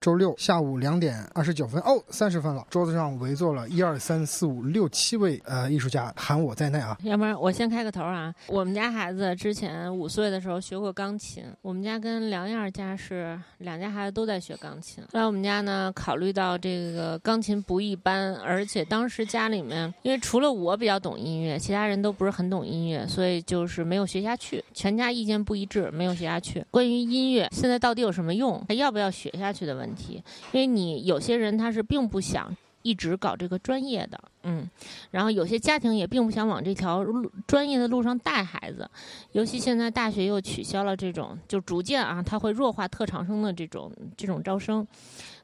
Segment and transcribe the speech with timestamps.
[0.00, 2.66] 周六下午两点二十九分，哦，三十分了。
[2.70, 6.96] 桌子上围坐了一二三四五六七位呃艺术家，含我在内啊。
[7.02, 8.34] 要不然我先开个头啊。
[8.46, 15.04] 我们家孩子之前五岁的时候学过钢琴，我们家跟梁燕家是两家孩子都在学钢琴。
[15.12, 24.64] 后来我们家呢，考虑到这个钢琴不一般，而且当时家里面因为除了我比较懂音乐，其他人都不是很懂音乐，所以就是没有学下去。
[24.72, 26.64] 全家意见不一致，没有学下去。
[26.70, 29.89] 关于音乐现在到底有什么用，还要不要学下去的问题。
[29.90, 30.22] 问题，
[30.52, 34.68] 因为你有些人他是并不想一直搞这个专业的，嗯，
[35.10, 38.88] 然后有些家庭也并不想往这条路专业的路上带孩子，
[39.32, 44.86] 尤其现在大学又取消了这种，就逐渐啊，他会弱化特长生的这种这种招生，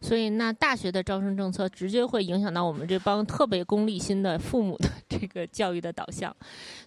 [0.01, 6.35] 所以那大学的招生政策直接会影响到我们这帮特别功利心的父母的这个教育的导向，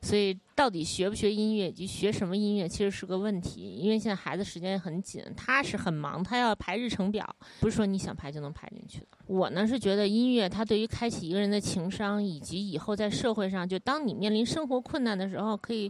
[0.01, 0.37] 所以。
[0.59, 3.77] 到底学不学音乐以及学什么音乐，其实是个问题。
[3.77, 7.25] 因为现在孩子时间很紧，他是很忙，他要排日程表，
[7.61, 9.17] 不是说你想排就能排进去的。
[9.27, 15.89] 我呢是觉得音乐，它对于开启一个人的情商，以及以后在社会上，就当你面临生活困难的时候，可以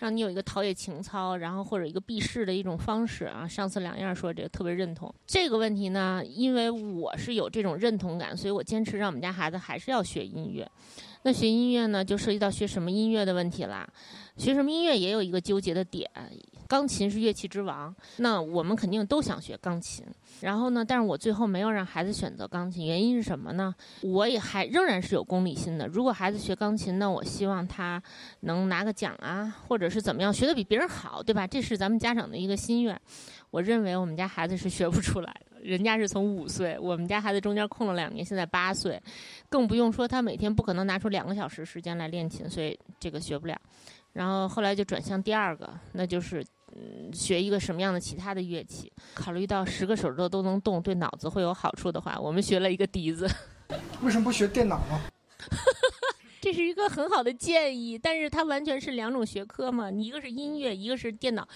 [0.00, 3.48] 让你有一个陶冶情操，然后或者一个避世的一种方式啊。
[3.48, 10.70] 上次两样说这个特别认同这个问题呢，因为因为我是有这种认同感，所以我坚持让我们家孩子还是要学音乐。
[11.22, 13.88] 那学音乐呢，就涉及到学什么音乐的问题啦。
[14.36, 16.10] 学什么音乐也有一个纠结的点，
[16.66, 20.04] 钢琴是乐器之王，那我们肯定都想学钢琴。
[20.40, 23.74] 然后呢，但是我最后没有让孩子选择钢琴，原因是什么呢？
[24.02, 25.86] 我也还仍然是有功利心的。
[25.86, 28.02] 如果孩子学钢琴，那我希望他
[28.40, 31.46] 能拿个奖啊，或者是怎么样，学的比别人好，对吧？
[31.46, 32.98] 这是咱们家长的一个心愿。
[33.50, 35.49] 我认为我们家孩子是学不出来的。
[35.62, 39.00] 人家是从五岁，我们家孩子中间空了两年，现在八岁，
[39.48, 43.56] 更不用说他每天不可能拿出两个小时时间来练琴，所以这个学不了。
[44.12, 46.44] 然后后来就转向第二个，那就是
[46.74, 48.92] 嗯学一个什么样的其他的乐器。
[49.14, 53.28] 考虑到十个手指头都能动，对脑子会有好处的话，我们学了一个笛子。
[54.02, 55.00] 为什么不学电脑呢？
[56.40, 61.46] 这是一个很好的建议，但是它完全是两种学科嘛，你一个是音乐，一个是电脑。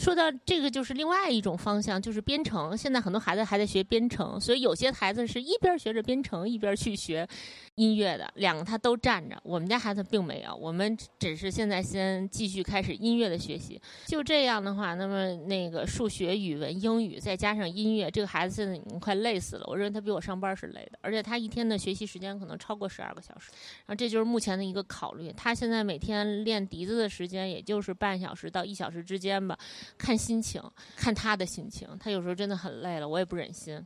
[0.00, 2.74] 说到这个，就是另外一种方向，就是编程。
[2.74, 7.28] 现在很多孩子还在学编程，所以有些孩子是一边学着编程，一边去学
[7.74, 9.38] 音乐的，两个他都站着。
[9.42, 13.78] 我们家孩子并没有，我们只是现在先继续开始音乐的学习。
[14.06, 19.66] 就这样的话，那么那个数学、语文、英语再加上音乐，这个孩子现在已经快累死了。
[19.66, 23.50] 我认为他比我上班是累的，而且他一天的学习时间可能超过十二个小时。
[23.84, 25.30] 然后这就是目前的一个考虑。
[25.36, 29.58] 他现在每天练笛子的时间也就是半小时到一小时之间吧。
[29.98, 30.62] 看心情，
[30.96, 33.84] 看他的心情，他有时候真的很累了，我也不忍心。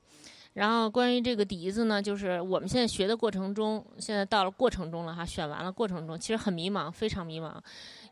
[0.54, 7.52] 然后关于这个笛子呢，就是我们现在学的过程中，现在到了过程中了哈，选完了过程中，其实很迷茫，非常迷茫。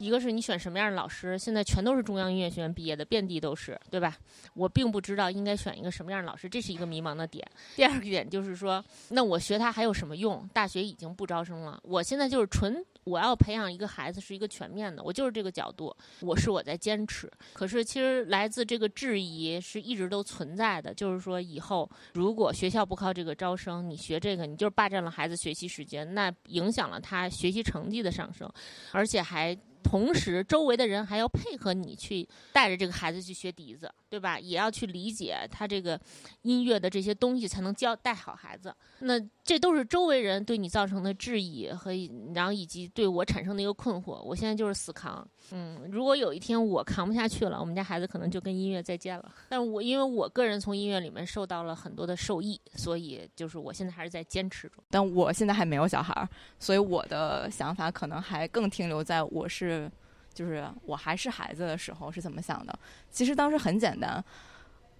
[0.02, 4.18] 一个是你选什么样的老师，现在全都是中央音乐学院毕业的，遍地都是，对吧？
[4.54, 7.46] 我并不知道应该选一个什么样的老师，这是一个迷茫的点。
[7.76, 10.48] 第二个点就是说，那我学它还有什么用？
[10.52, 12.84] 大学已经不招生了，我现在就是纯。
[13.04, 17.28] 我要培养一个孩子是一个全面的，我就是这个角度，我是我在坚持。
[17.52, 28.48] 可是其实来自这个质疑是一直都存在的，就是说以后如果学校不靠这个招生，你学这个你就是霸占了孩子学习时间，那影响了他学习成绩的上升，
[28.92, 29.58] 而且还。
[29.82, 34.38] 同时，周围的人还要配合你去带着这个孩子去学笛子，对吧？
[34.38, 35.98] 也要去理解他这个
[36.42, 38.70] 音乐的这些东西，才能教带好孩子。
[38.98, 41.92] 那这都是周围人对你造成的质疑和，
[42.34, 44.20] 然后以及对我产生的一个困惑。
[44.22, 45.26] 我现在就是死扛。
[45.52, 49.34] 嗯，如果有一天我扛不下去了，我们家孩子可能就跟音乐再见了。
[49.48, 54.84] 但我因为我个人从音乐里面受到了很多的受益，所以就是我现在还是在坚持中。
[54.90, 56.28] 但我现在还没有小孩儿，
[56.58, 59.90] 所以我的想法可能还更停留在我是，
[60.34, 62.78] 就是我还是孩子的时候是怎么想的。
[63.10, 64.22] 其实当时很简单，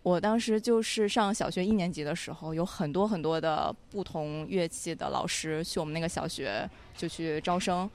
[0.03, 7.88] 我当时就是上小学一年级的时候，有很多很多的不同乐器的老师去我们那个小学就去招生。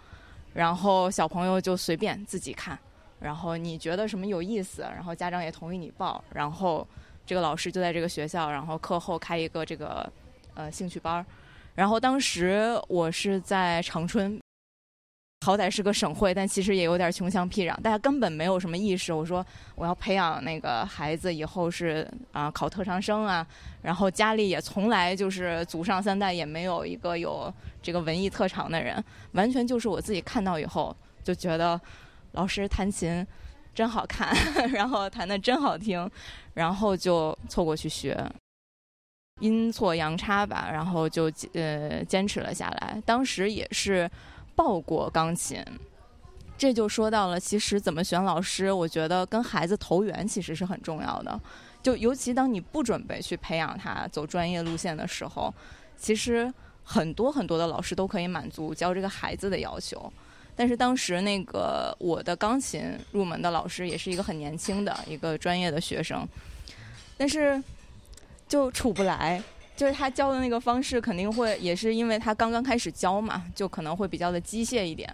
[0.53, 2.79] 然后小朋友就随便自己看，
[3.19, 6.87] 然后你觉得什么有意思，然后家长也同意你报，然后
[7.27, 10.11] 这个老师就在这个学校，然后课后开一个这个
[10.55, 11.25] 呃兴趣班儿，
[11.75, 14.39] 然后当时我是在长春。
[15.47, 19.13] 好歹是个省会，但其实也有点穷乡僻壤，大家根本没有什么意识。
[19.13, 19.45] 我说
[19.75, 23.47] 我要培养那个孩子，以后是啊考特长生啊，
[23.81, 27.49] 然后家里也从来就是祖上三代也没有一个有
[27.81, 29.01] 这个文艺特长的人，
[29.31, 31.79] 完全就是我自己看到以后就觉得
[32.33, 33.25] 老师弹琴
[33.73, 34.35] 真好看，
[34.73, 36.11] 然后弹的真好听，
[36.55, 38.21] 然后就凑过去学，
[39.39, 43.01] 阴错阳差吧，然后就呃坚持了下来。
[43.05, 44.11] 当时也是。
[44.57, 45.63] 报过钢琴，
[46.57, 51.39] 这就说到了，其实怎么选老师，我觉得跟孩子投缘其实是很重要的。
[51.83, 55.53] 就尤其当你不准备去培养他走专业路线的时候，
[55.95, 56.51] 其实
[56.83, 60.11] 很多很多的老师都可以满足教这个孩子的要求。
[60.55, 66.27] 但是当时那个我的钢琴入门的老师也是一个很年轻的一个专业的学生，
[67.15, 67.61] 但是
[68.47, 69.41] 就处不来，
[69.77, 75.07] 就是他教的那个方式肯定会也是因为他刚刚开始教嘛，就可能会比较的机械一点。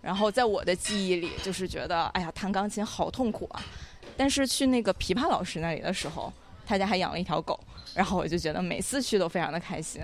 [0.00, 3.62] 然后在我的记忆里，就是觉得哎呀，弹钢琴好痛苦啊。
[4.16, 6.32] 但是去那个琵琶老师那里的时候，
[6.64, 7.60] 他家还养了一条狗，
[7.92, 10.00] 然后我就觉得每次去都非常的开心，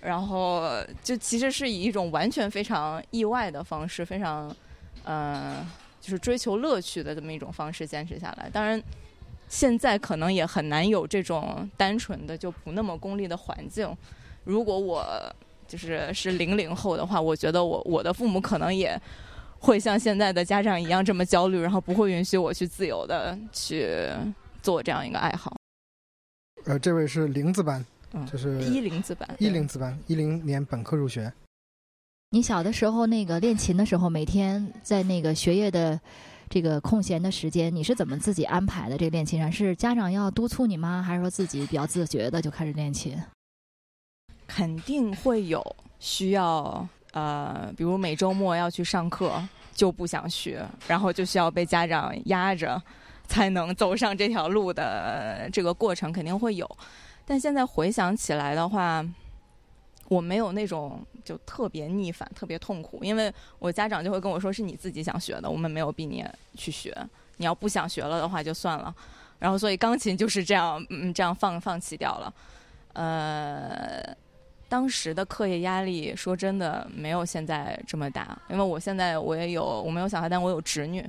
[0.00, 0.70] 然后
[1.02, 4.54] 就其实是以一种完全非常意外的方式，非常，
[5.02, 5.66] 呃，
[6.00, 8.48] 就是追求乐趣的这么一种方式坚持下来。
[8.50, 8.80] 当然，
[9.50, 13.94] 现在可能也很难有这种单纯的就不那么功利的环境。
[14.44, 15.04] 如果我
[15.68, 18.98] 就是是零零后的话，我觉得我我的父母可能也。
[19.62, 24.08] 会像现在的家长一样这么焦虑，然后不会允许我去自由的去
[24.62, 25.54] 做这样一个爱好。
[26.64, 27.84] 呃，这位是零字班，
[28.32, 31.30] 就是一零字班，一零字班，一零年本科入学。
[32.30, 36.00] 你小的时候那个练琴的时候，每天在那个学业的
[36.50, 38.98] 这个空闲的时间，你是怎么自己安排的？
[38.98, 41.00] 这个练琴上是家长要督促你吗？
[41.00, 43.16] 还是说自己比较自觉的就开始练琴？
[44.48, 45.64] 肯定会有
[46.00, 46.86] 需要。
[47.12, 49.42] 呃，比如每周末要去上课，
[49.74, 52.80] 就不想学，然后就需要被家长压着，
[53.26, 56.68] 才能走上这条路的这个过程肯定会有。
[57.24, 59.04] 但现在回想起来的话，
[60.06, 66.24] 我没有那种就特别逆反、特别痛苦，因为我家长就会跟我说是你自己想学的，我们没有逼你
[66.56, 66.96] 去学。
[67.36, 68.94] 你要不想学了的话就算了。
[69.38, 72.34] 然后所以钢琴就是这样，嗯，这样放放弃掉了。
[72.92, 74.16] 呃。
[74.70, 81.04] 当时的课业压力，说真的没有现在这么大，因为我现在我也有我没有小孩，但我有侄女，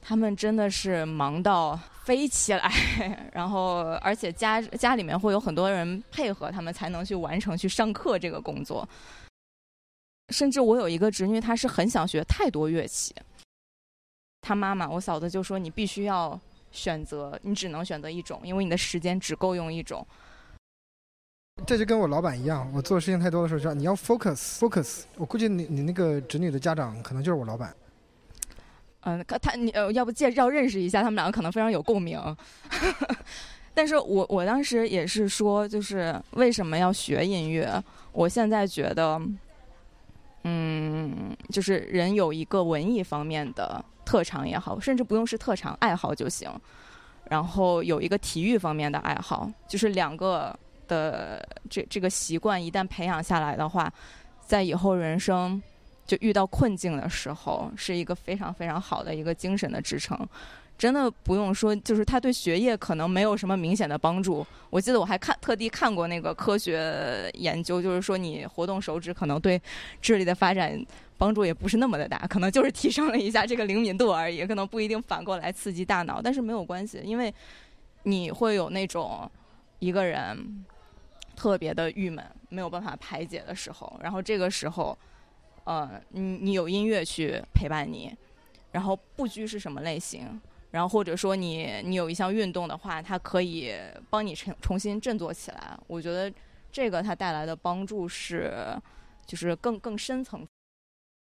[0.00, 2.72] 他们真的是忙到飞起来，
[3.34, 8.88] 然后而且家家里面会有很多人配合他们才能去完成去上课这个工作，
[10.28, 13.14] 甚至我有一个侄女，她是很想学太多乐器，
[14.40, 16.38] 她妈妈我嫂子就说你必须要
[16.70, 20.06] 选择，你只能选择一种，因为你的时间只够用一种。
[21.66, 25.02] 这就跟我老板一样，我做事情太多的时候，说你要 focus focus。
[25.16, 27.76] 我估计你你那个侄女的家长可能就是我老板。
[29.00, 32.18] 嗯，他你呃，要不介绍认识一下，他们两个可能非常有共鸣。
[33.74, 37.82] 但是我我当时也是说，就是为什么要学音乐？
[38.12, 39.20] 我现在觉得，
[40.44, 46.50] 嗯，就是人有一个文艺方面的特长也好，甚至不用是特长，爱好就行。
[47.30, 50.58] 然后有一个体育方面的爱好，就是两个。
[50.88, 53.90] 的这这个习惯一旦培养下来的话，
[54.44, 55.62] 在以后人生
[56.04, 60.18] 就遇到困境的时候，是一个非常非常好的一个精神的支撑。
[60.82, 64.44] 真的不用说，就是他对学业可能没有什么明显的帮助。
[64.68, 69.62] 我记得我还看特地看过那个科学研究，就是说你活动手指可能对
[70.00, 70.84] 智力的发展
[71.16, 76.20] 帮助也不是那么的大，可能就是提升了一下这个灵敏度而已，可能不一定反过来刺激大脑。
[76.20, 77.32] 但是没有关系，因为
[78.02, 79.30] 你会有那种
[79.78, 80.64] 一个人。
[81.34, 84.96] 特别的郁闷，没有办法排解的时候，然后这个时候，
[85.64, 88.14] 呃，你你有音乐去陪伴你，
[88.70, 90.40] 然后不拘是什么类型，
[90.72, 93.72] 然后或者说你你有一项运动的话，它可以
[94.10, 95.78] 帮你重重新振作起来。
[95.86, 96.32] 我觉得
[96.72, 98.52] 这个它带来的帮助是，
[99.24, 100.44] 就是更更深层。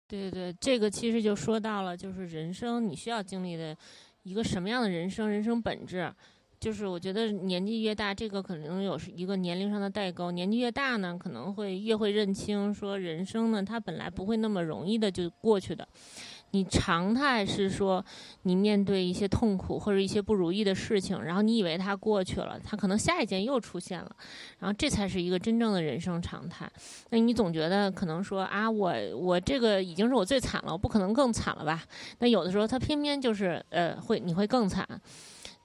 [0.08, 3.76] 对对对，这个其实就说到了，就是人生你需要经历的
[4.22, 6.12] 一个什么样的人生，人生本质。
[6.58, 10.30] 就是我觉得年纪越大，这个可能有一个年龄上的代沟。
[10.30, 15.86] 年纪越大呢，可能会越会认清，说人生呢，它本来不会那么容易的就过去的。
[16.56, 18.02] 你常态是说，
[18.44, 24.10] 你面对一些痛苦或者一些不如意的事情，然后你以为它过去了，它可能下一件又出现了，
[24.58, 26.66] 然后这才是一个真正的人生常态。
[27.10, 31.84] 那你总觉得可能说啊，我我这个已经是我最惨了，我不可能更惨了吧？
[32.20, 34.88] 那有的时候它偏偏就是呃，会你会更惨。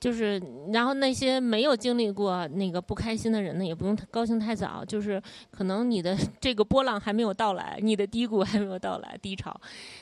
[0.01, 0.41] 就是，
[0.73, 4.83] 然后那些没有经历过那个不开心的人呢，也不用高兴太早。
[4.83, 9.55] 就是可能你的 这个波浪还没有到来，你的低谷还没有到来，低潮，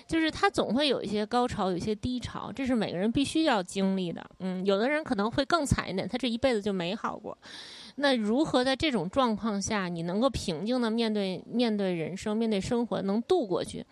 [0.08, 4.25] 就是它总会有一些高潮，有一些低潮，这是每个人必须要经历的。
[4.39, 7.38] 嗯，有的人可能会更惨一点，他这一辈子就没好过。
[7.98, 13.86] 那如何在这种状况下，你能够平静的面对面对人生，面对生活，能度过去？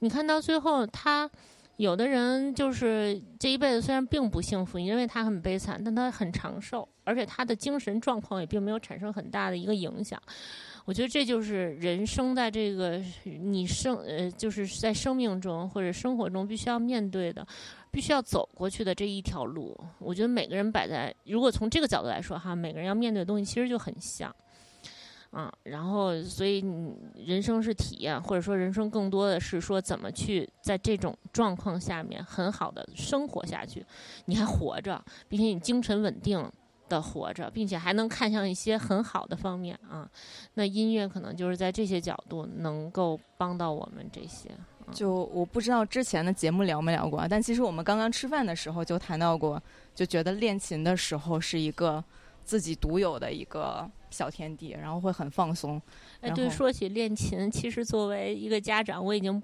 [0.00, 1.30] 你看到最后他。
[1.76, 10.20] 有的人就是这一辈子虽然并不幸福，你认为他很悲惨，但他很长寿，而且他的精神状况也并没有产生很大的一个影响。
[10.86, 17.46] 我觉得这就是人生在这个你生呃，就是在生命中或者生活中必须要面对的，
[17.90, 19.76] 必须要走过去的这一条路。
[19.98, 24.34] 我觉得每个人摆在，如果从这个角度来说哈，每个人要面对的东西其实就很像。
[25.36, 33.84] 啊，然后所以你人生是体验，或者说人生更多的是说怎么去在这种状况下面很好的生活下去，
[34.24, 36.50] 你还活着，并且你精神稳定
[36.88, 40.10] 的活着，并且还能看向一些很好的方面啊。
[40.54, 44.50] 那音乐可能就是在这些角度能够帮到我们这些。
[44.94, 49.62] 就我不知道之前的节目聊没聊过，但其实我们刚刚吃饭的时候就谈到过，
[49.94, 52.02] 就觉得练琴的时候是一个
[52.42, 53.86] 自己独有的一个。
[54.16, 55.80] 小天地，然后会很放松。
[56.20, 59.42] 哎，对，说起练琴，其实作为一个家长，我已经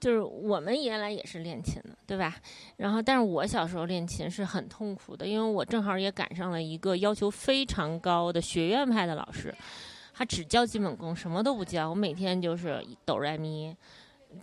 [0.00, 2.34] 就是我们原来也是练琴的，对吧？
[2.78, 9.54] 然后，但是我小时候练琴是很痛苦的，因为我正好也赶上了一个要求非常高的学院派的老师，
[10.12, 11.88] 他只教基本功，什么都不教。
[11.88, 13.74] 我每天就是哆来咪，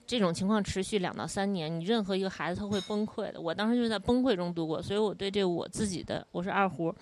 [0.08, 3.39] 这种情况持续两到三年，你任何一个孩子他会崩溃的。
[3.39, 6.96] 我当时就是在崩溃中度过，所以我对这我自己的，我是二胡。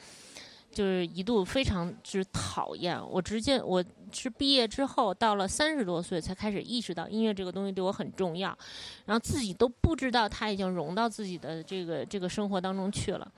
[0.71, 8.57] 就是一度非常之讨厌，我直接我是毕业之后到了三十多岁才开始意识到音乐这个东西对我很重要，
[9.05, 13.31] 然后自己都不知道它已经融到自己的这个这个生活当中去了。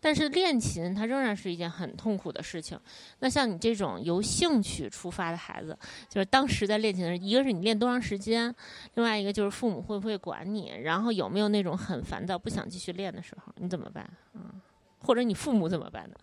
[0.00, 2.76] 但是练琴它仍然是一件很痛苦的事情。
[3.20, 8.52] 那像你这种由兴趣出发的孩子，就是当时在练琴的时候，一个是你练多长时间，
[8.94, 14.08] 另外一个就是父母会不会管你，然后有没有那种很烦躁不想继续练的时候，你怎么办？
[14.34, 14.60] 嗯，
[14.98, 16.16] 或者你父母怎么办呢？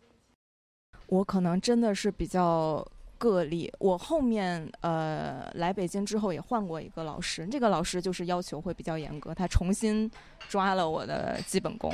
[1.10, 2.86] 我可能真的是比较
[3.18, 3.72] 个例。
[3.80, 10.10] 我后面呃来北京之后也换过一个老师，这个老师就是要求会比较严格，他重新
[10.48, 11.92] 抓了我的基本功，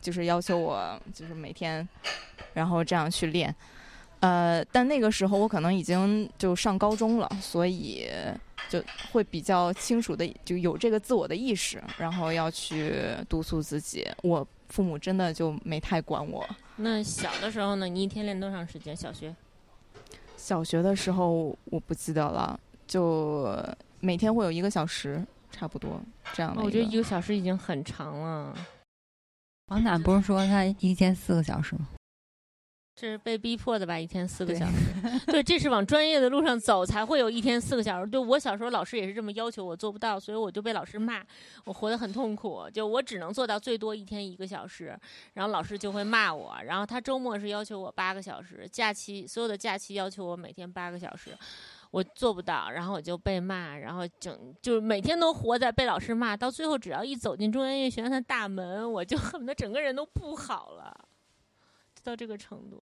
[0.00, 1.86] 就是要求我就是每天，
[2.54, 3.54] 然后这样去练。
[4.20, 8.08] 呃，但那个时候我可能已经就上高中了，所以
[8.70, 14.08] 就会比较清楚的就有这个自我的意识，然后要去督促自己。
[14.22, 16.42] 我父母真的就没太管我。
[16.76, 17.86] 那小的时候呢？
[17.86, 18.96] 你一天练多长时间？
[18.96, 19.34] 小学？
[20.36, 23.56] 小学的时候我不记得了，就
[24.00, 26.00] 每天会有一个小时，差不多
[26.32, 26.62] 这样的。
[26.62, 28.54] 我觉得一个小时已经很长了。
[29.68, 31.88] 王楠不是说他一天四个小时吗？
[32.96, 33.98] 这是被逼迫的吧？
[33.98, 38.08] 一天四个小时，对，这是往专业的路上走才会有一天四个小时。
[38.08, 41.20] 对我小时候老师也是这么要求，我做不到，所以我就被老师骂，
[41.64, 42.70] 我活得很痛苦。
[42.72, 44.96] 就我只能做到最多一天一个小时，
[45.32, 46.54] 然后老师就会骂我。
[46.64, 51.36] 然后他周末是要求我八个小时，假期所有的假期要求我每天八个小时，
[51.90, 56.36] 我做不到，然后我就被骂，然后整就是每天都活在被老师骂。
[56.36, 61.03] 到最后，只要一走进中央音乐学院的大门，我就恨不得整个人都不好了。
[62.04, 62.82] 到这个程度，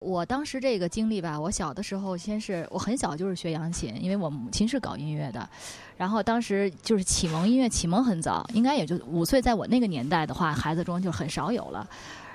[0.00, 5.48] 我当时这个经历吧，我小的时候先是我很小就是学扬琴，因为我母亲是搞音乐的，
[5.96, 11.88] 然后当时就是启蒙音乐启蒙很早，应该也就五岁，在我那个年代的话，孩子中就很少有了。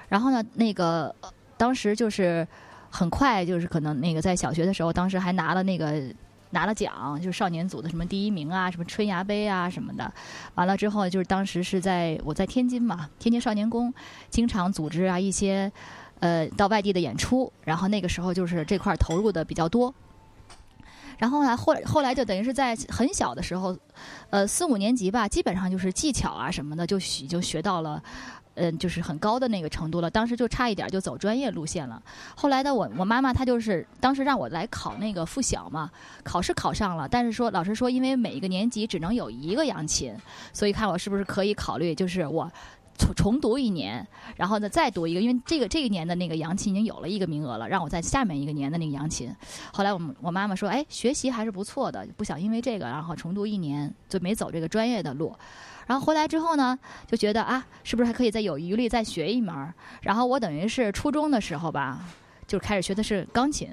[0.09, 1.15] 然后呢，那个
[1.55, 2.45] 当时就是
[2.89, 6.01] 很快，就是可能那个在小学的时候，当时还拿了那个
[6.53, 10.11] 拿了奖，就是少年组的什么第一名啊，什么春芽杯啊什么的。
[10.55, 13.93] 完了之后，就是当时是在我在天津嘛，天津少年宫
[14.29, 15.71] 经常组织啊一些
[16.19, 19.93] 呃到外地的演出，然后那个时候就是这块投入的比较多。
[21.17, 23.77] 然后呢，后后来就等于是在很小的时候，
[24.29, 28.01] 呃四五年级吧，基本上就是技巧啊什么的就学就学到了。
[28.55, 30.09] 嗯，就是很高的那个程度了。
[30.09, 32.01] 当时就差一点就走专业路线了。
[32.35, 35.89] 后来呢，我我妈妈她就是当时让我来考那个附小嘛，
[36.23, 40.15] 考试考上了，但是说老师说，因为每一个年级只能有一个扬琴，
[40.51, 42.51] 所以看我是不是可以考虑，就是我
[42.95, 49.35] 重重读一年，然后呢再读一个，因为这个这一年的那个扬琴已经有了一个名额了，让我在下面一个年的那个扬琴。
[49.73, 55.35] 后来我们我妈妈说，哎，学习还是不错的，不想因为这个然后重读一年，就没走这个专业的路。
[55.87, 59.73] 然后回来之后呢，就觉得啊，是不是还可以再有余力再学一门？
[60.01, 61.99] 然后我等于是初中的时候吧，
[62.47, 63.69] 就开始学的是钢琴，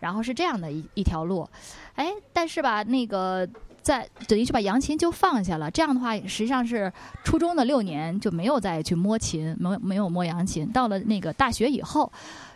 [0.00, 1.48] 然后是这样的一一条路。
[1.94, 3.48] 哎，但是吧，那个
[3.82, 5.70] 在等于是把扬琴就放下了。
[5.70, 10.66] 这样的话，实际上是初中的六年就没有再去摸琴，没没有摸扬琴。
[10.72, 12.10] 到了那个大学以后。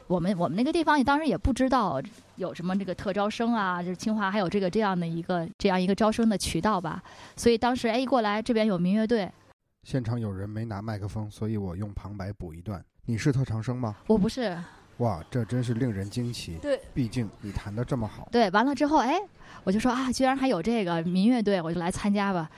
[0.07, 2.01] 我们我们那个地方也当时也不知道
[2.39, 7.03] 有什么这个特招生啊，就是清华还有这个这样的一个这样一个招生的渠道吧，
[7.37, 9.31] 所以当时哎一过来这边有民乐队，
[9.83, 12.83] 现场有人没拿麦克风，所以我用旁白补一段。
[13.05, 13.97] 你是特长生吗？
[14.07, 14.57] 我不是。
[14.99, 16.59] 哇，这真是令人惊奇。
[16.61, 18.29] 对，毕竟你弹的这么好。
[18.33, 19.17] 对，完了之后哎，
[19.65, 22.51] 我就说啊，居然还有这个民乐队，我就来参加吧。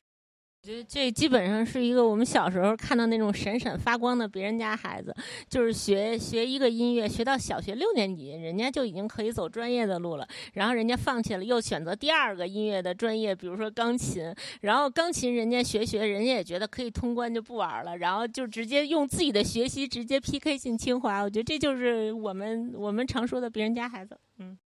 [0.63, 5.15] 我觉得这基本上是一个我们小时候看到那种闪闪发光的别人家孩子，
[5.49, 10.29] 就是学学一个音乐，学到小学六年级，人家就已经可以走专业的路了。
[10.53, 14.35] 然后人家放弃了，又选择第二个音乐的专业，比如说钢琴。
[14.61, 17.97] 然后钢琴人家学学，人家也觉得可以通关，就不玩了。
[17.97, 21.23] 然后就直接用自己的学习直接 PK 进清华。
[21.23, 24.15] 我觉得这就是我们我们常说的别人家孩子。
[24.37, 24.59] 嗯。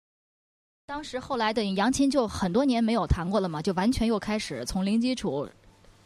[0.87, 5.49] 当时后来等于杨琴就很多年没有弹过了嘛，就完全又开始从零基础。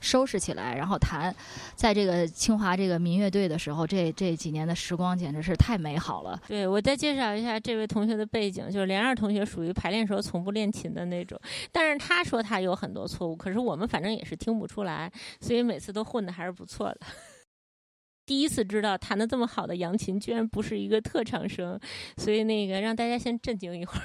[0.00, 1.34] 收拾起来，然后弹，
[1.74, 6.40] 在这个清华这个民乐队的时候，这这几年的时光简直是太美好了。
[6.46, 11.38] 对我再介绍一下这位同学的背景，就是连二同学属于排练时候从不练琴的那种，
[11.72, 17.00] 但是他说他有很多错误，可是我们反正也是听不出来，所以每次都混的还是不错的。
[18.24, 21.80] 第一次知道弹的这么好的扬琴居然不是一个特长生，
[22.18, 24.02] 所以那个让大家先震惊一会儿。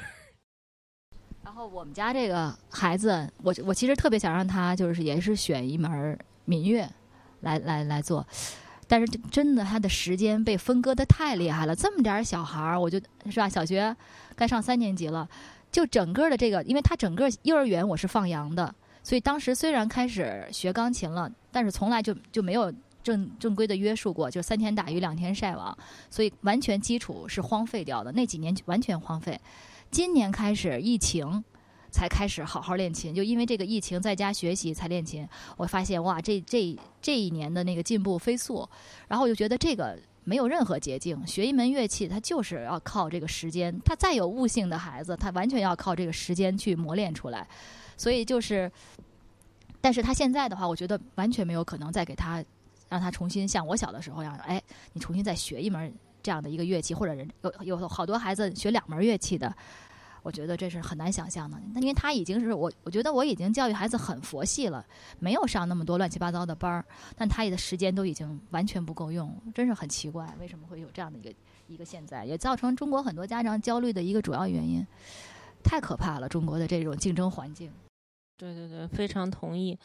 [1.53, 6.89] 然后我们家这个孩子，我我其实特别想让他就是也是选一门民乐，
[7.41, 8.25] 来来来做，
[8.87, 11.75] 但是真的他的时间被分割的太厉害了。
[11.75, 13.95] 这么点小孩儿，我就是吧，小学
[14.35, 15.29] 该上三年级了，
[15.71, 25.77] 就整个的这个，因为他整个幼儿园我是放羊的，所以当时虽然开始学钢琴了，但是从来就就没有正正规的约束过，就三天打鱼两天晒网，
[26.09, 28.11] 所以完全基础是荒废掉的。
[28.13, 29.39] 那几年完全荒废。
[29.93, 31.43] 今年开始疫情，
[31.91, 33.13] 才开始好好练琴。
[33.13, 35.25] 就因为这个疫情，在家学习才练琴。
[35.55, 38.67] 我发现哇，这这这一年的那个进步飞速。
[39.07, 43.79] 然后我就觉得这个没有任何捷径，学一门乐器，它就是要靠这个时间。
[43.85, 47.47] 他再有悟性的孩子，他完全要靠这个时间去磨练出来。
[47.95, 48.71] 所以就是，
[49.79, 52.43] 但是他现在的话，我觉得完全没有可能再给他
[52.89, 54.59] 让他重新像我小的时候一样，哎，
[54.93, 55.93] 你重新再学一门。
[56.23, 59.53] 这样的一个乐器，或者人有有好多孩子学两门乐器的，
[60.23, 61.61] 我觉得这是很难想象的。
[61.73, 64.83] 那因为他已经是我，我觉得我已经教育孩子很佛系了，
[65.19, 66.85] 没有上那么多乱七八糟的班儿，
[67.17, 71.33] 但他也的时间都已经完全不够用，真是很奇怪，为什么会有这样的一个
[71.67, 74.85] 一个现在，也造成中国很多家长焦虑的一个主要原因，
[75.61, 77.69] 太可怕了，中国的这种竞争环境。
[78.37, 79.77] 对对对，非常同意，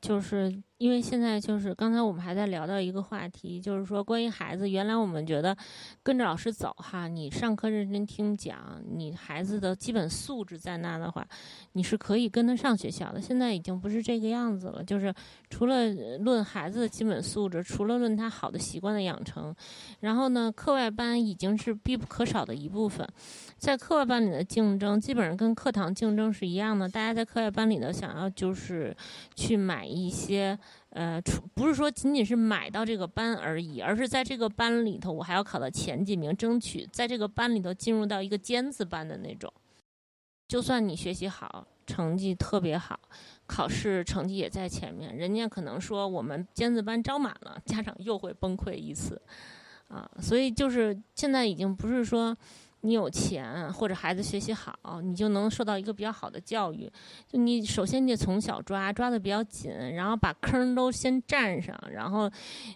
[0.00, 0.60] 就是。
[0.84, 5.56] 因为现在就是刚才我们还在聊到一个话题，就是说关于孩子，原来我们觉得
[6.02, 11.26] 跟着老师走哈，你上课认真听讲，你孩子的基本素质在那的话，
[11.72, 13.18] 你是可以跟他上学校的。
[13.18, 15.14] 现在已经不是这个样子了，就是
[15.48, 19.56] 除了论孩子的基本素质，除了论他好的习惯的养成，
[20.00, 23.08] 然后呢，课外班已经是必不可少的一部分。
[23.56, 26.86] 在课外班里的竞争，基本上跟课堂竞争是一样的。
[26.86, 28.94] 大家在课外班里头想要就是
[29.34, 30.58] 去买一些。
[30.94, 31.20] 呃，
[31.54, 39.52] 不是说仅仅是买到这个班而已，而是在这个班里头，我还要考到前几名，争取在这个班里头进入到一个尖子班的那种。
[40.46, 42.98] 就算你学习好，成绩特别好，
[43.46, 49.20] 考试成绩也在前面，人家可能说我们尖子班招满了，家长又会崩溃一次，
[49.88, 52.36] 啊，所以就是现在已经不是说。
[52.84, 56.86] 你有钱或者孩子学习好，你就能受到一个比较好的教育。
[57.26, 62.30] 就你首先你得从小抓，抓的比较紧，然后把坑都先占上，然后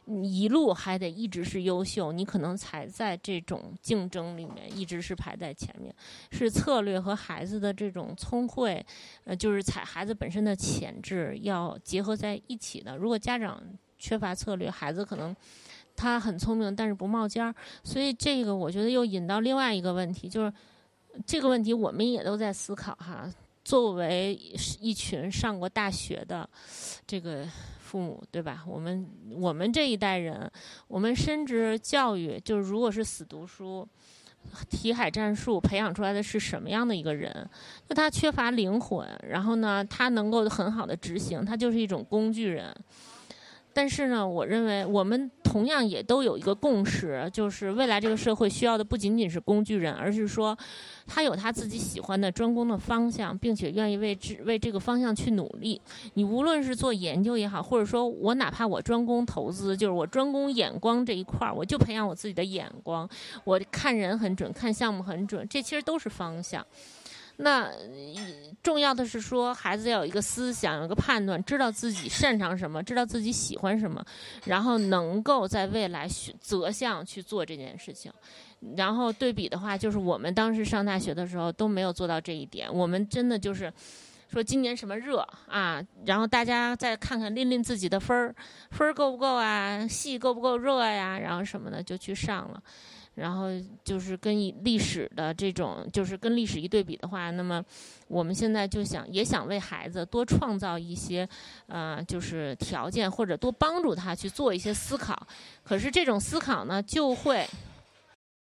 [0.06, 5.94] 一路还得一直是优秀，你可能才在这种竞争里面一直是排在前面。
[6.30, 8.82] 是策略和孩子的这种聪慧，
[9.24, 12.96] 呃，就是采孩子本身的潜质要结合在一起的。
[12.96, 13.62] 如果家长
[13.98, 15.36] 缺乏策略，孩子可能。
[15.98, 20.52] 他很聪明，但是不冒尖儿，所以这个我觉得又引到另外一个问题，就是
[21.26, 23.28] 这个问题我们也都在思考哈。
[23.64, 24.32] 作为
[24.80, 26.48] 一群上过大学的
[27.04, 27.44] 这个
[27.80, 28.64] 父母，对吧？
[28.66, 30.50] 我们我们这一代人，
[30.86, 33.86] 我们深知教育就是如果是死读书、
[34.70, 37.46] 题海战术，培养出来的是什么样的一个人？
[37.86, 42.74] 就他缺乏灵魂，然后呢，他能够很好的执行，他就是一种工具人。
[43.74, 50.56] 但是呢，我认为我们同样也都有一个共识，就是未来这个社会需要的不仅仅是工具人，而是说，
[51.06, 55.80] 他有他自己喜欢的专攻的方向，并且愿意为之为这个方向去努力。
[56.14, 63.08] 你无论是做研究也好，或者说我哪怕我专攻投资，就是我专攻眼光这一块儿，我就培养我自己的眼光，
[63.44, 66.62] 我看人很准，看项目很准，这其实都是方向。
[67.40, 67.70] 那
[68.64, 74.04] 重要的是说，孩子要有一个思想，有一个判断，知道自己擅长什么，知道自己喜欢什么，
[74.44, 78.12] 然后能够在未来选择项去做这件事情。
[78.76, 82.68] 然后对比的话，就是我们当时上大学的时候都没有做到这一点。
[82.74, 83.72] 我们真的就是
[84.32, 85.80] 说，今年什么热啊？
[86.04, 88.34] 然后大家再看看拎拎自己的分儿，
[88.72, 89.86] 分儿够不够啊？
[89.86, 91.16] 系够不够热呀？
[91.20, 92.60] 然后什么的就去上了。
[93.18, 93.48] 然后
[93.84, 97.62] 就是跟历史的这种，就是跟历史一对比的话，那么
[98.06, 101.28] 我们现在就想也想为孩子多创造一些，
[101.66, 105.26] 呃，就是条件或者多帮助他去做一些思考。
[105.62, 107.46] 可是这种思考呢，就会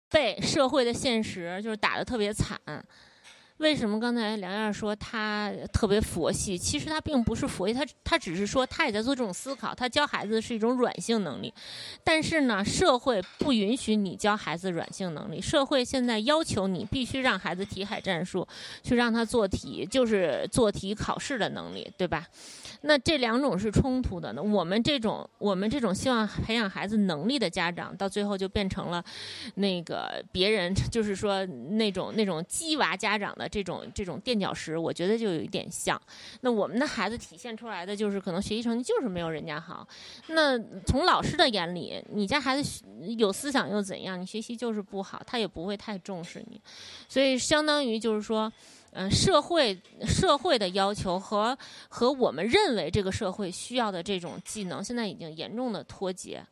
[0.09, 2.57] 被社会的现实就是打得特别惨。
[3.63, 6.57] 为什么刚才梁燕说他特别佛系？
[6.57, 9.73] 其实他并不是佛系，他他只是说他也在做这种思考。
[9.73, 11.51] 他教孩子是一种软性能力，
[12.03, 15.39] 但是呢，社会不允许你教孩子软性能力。
[15.39, 18.45] 社会现在要求你必须让孩子题海战术，
[18.83, 22.27] 去让他做题，就是做题考试的能力，对吧？
[22.81, 24.33] 那这两种是冲突的。
[24.33, 29.01] 那我们这种我们这种希望培养孩子能力的家长，到最后就变成了
[29.55, 33.47] 那个别人就是说那种那种鸡娃家长的。
[33.53, 36.01] 这种这种垫脚石，我觉得就有一点像。
[36.41, 39.87] 那我们的孩子体现出来的就是，可能学习成绩就是没有人家好。
[40.29, 42.83] 那从老师的眼里，你家孩子
[43.15, 44.19] 有思想又怎样？
[44.19, 46.59] 你学习就是不好，他也不会太重视你。
[47.07, 48.51] 所以，相当于就是说，
[48.93, 51.55] 嗯，社会社会的要求和
[51.89, 56.43] 和我们认为这个社会需要的这种技能，现在已经严重的脱节。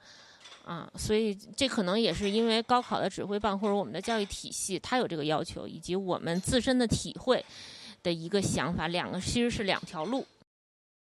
[0.66, 7.44] 啊，所以这可能也是因为高考的指挥棒或者我们的教育体系，它有这个要求，以及我们自身的体会
[8.04, 10.26] 的一个想法，两个其实是两条路。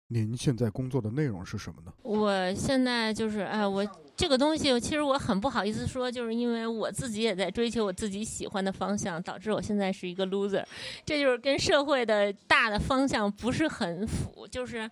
[0.10, 1.92] 您现在工作的内容是什么呢？
[2.04, 10.64] 我现在就是，哎，我这个东西其实我很不好意思说，就是因为我自己也在追求我自己喜欢的方向，导致我现在是一个 loser，
[11.06, 14.90] 这就是跟社会的大的方向不是很符，就是。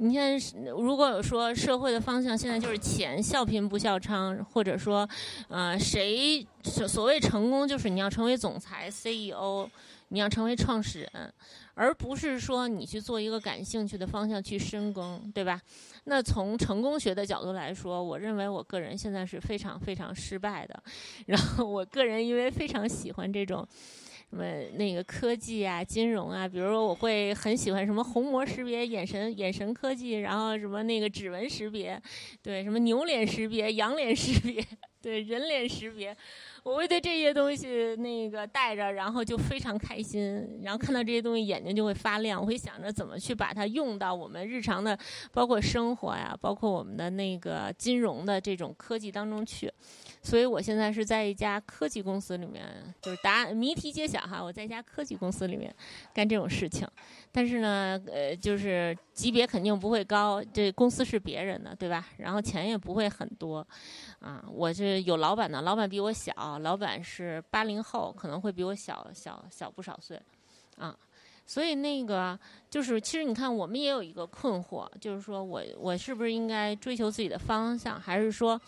[0.00, 5.08] 你现在如果有说社会的方向，现在就是钱，笑贫不笑娼，或者说，
[5.48, 9.68] 呃，谁所所谓成功就是你要成为总裁 CEO，
[10.08, 11.34] 你要成为创始人，
[11.74, 15.60] 而不是说你去做一个感兴趣的方向去深耕，对吧？
[16.04, 20.80] 那从成功学的角度来说，我认为我个人现在是非常非常失败的。
[21.26, 23.66] 然后我个人因为非常喜欢这种。
[24.30, 32.00] 什么那个科技啊、金融啊，比如说我会很喜欢什么虹膜识别、眼神眼神科技，然后什么那个指纹识别，
[32.42, 34.62] 对，什么牛脸识别、羊脸识别，
[35.00, 36.14] 对，人脸识别。
[36.62, 42.38] 我会对这些东西那个带着，然后就非常开心，然后看到这些东西眼睛就会发亮。
[42.38, 44.98] 我会想着怎么去把它用到我们日常的，
[45.32, 49.72] 包括生活呀，包括我们的那个金融的这种科技当中去。
[50.28, 52.62] 所以我现在是在一家科技公司里面，
[53.00, 55.74] 就是答案谜题揭晓哈，我在一家科技公司里面
[56.12, 56.86] 干这种事情。
[57.32, 62.06] 但是呢，呃，就是级别肯定不会高，这公司是别人的，对吧？
[62.18, 63.66] 然后钱也不会很多。
[64.20, 70.20] 啊，我是有老板的，老板比我小，老板是八零后，可能会比我小小小不少岁，
[70.76, 70.94] 啊，
[71.46, 72.38] 所以那个
[72.68, 78.60] 就是，其实你看，我们也有一个困惑，就是说我我是不是应该追求自己的方向，还是说，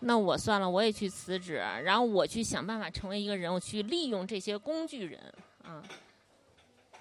[0.00, 5.20] 那我算了，我也去辞职，然后我去想办法成为一个人，我去利用这些工具人，
[5.62, 5.82] 啊。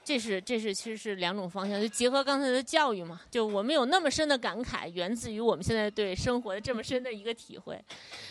[0.04, 7.78] 这是这是其实是两种方向，就结合刚才的教育嘛，就我们有那么深的感慨，源自于我们现在对生活的这么深的一个体会。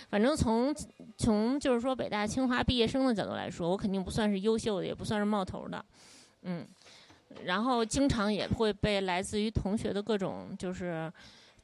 [0.09, 0.75] 反正从
[1.19, 5.85] 从就是说北大清华毕业生的角度来说，我肯定不算是优秀的，也不算是冒头的，
[6.45, 6.67] 嗯。
[7.45, 11.13] 然后经常也会被来自于同学的各种就是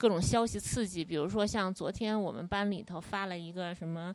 [0.03, 4.13] 各种消息刺激，比如说像昨天我们班里头发了一个什么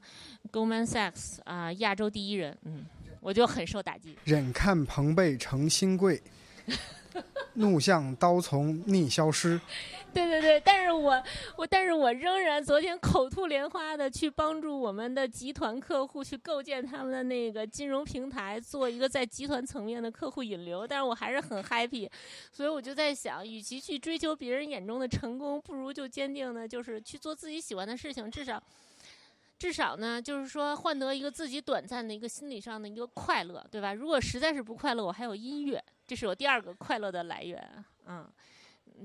[0.52, 2.86] Goldman Sachs 啊亚洲第一人，嗯。
[3.22, 4.16] 我就很受打击。
[4.26, 6.22] 忍看朋辈成新贵，
[7.54, 9.60] 怒向刀丛逆消失。
[10.18, 11.22] 对对对，但是我
[11.56, 20.88] 我但是我仍然昨天口吐莲花的去帮助我们的集团客户去构建他们的那个金融平台，做一个在集团层面的客户引流。
[20.88, 22.10] 但是我还是很 happy，
[22.52, 28.62] 所以我就在想，与其去追求别人眼中的成功，不如就坚定的，就是去做自己喜欢的事情，至少。
[29.60, 33.92] 至少呢，就是说换得一个自己短暂的一个心理上的一个快乐，对吧？
[33.92, 37.84] 如果实在是不快乐，我还有音乐，这是我第二个快乐的来源。
[38.06, 38.24] 嗯，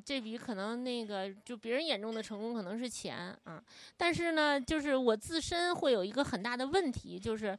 [0.05, 3.63] 这笔可能那个就别人眼中的成功可能是钱啊。
[3.97, 7.59] 但是呢，就是我自身会有一个很大的问题，就是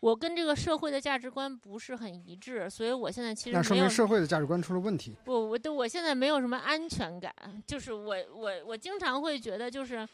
[0.00, 5.14] 我跟这个社会的价值观不是很一致，所以我现在其实那说明社会的价值观出了问题。
[5.24, 7.32] 不，我对我现在没有什么安全感，
[7.66, 10.06] 就是我我我经常会觉得就是。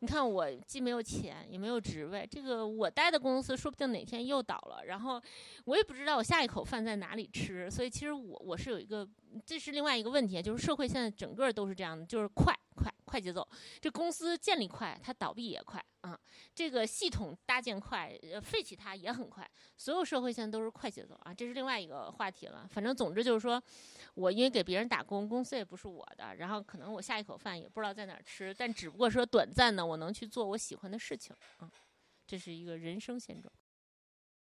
[0.00, 5.20] 你看，我既没有钱，也没有职位，这个我待的公司说不定哪天又倒了，然后
[5.64, 9.08] 我也不知道我下一口饭在哪里吃，所以其实我我是有一个，
[9.44, 12.54] 这是另外一个问题，就是社会现在整个都是这样的，就是快
[13.08, 13.48] 快节奏，
[13.80, 16.16] 这公司建立快，它倒闭也快啊，
[16.54, 23.60] 这个系统搭建快，呃废弃它也很快，所有社会现在都是快节奏啊，这是另外一个话题了，反正总之就是说。
[24.14, 31.70] 我因为给别人打工，公司也不是我的，然后可能我下一口饭也不知道在哪儿吃，但只不过说短暂的，我能去做我喜欢的事情，嗯，
[32.26, 33.52] 这是一个人生现状。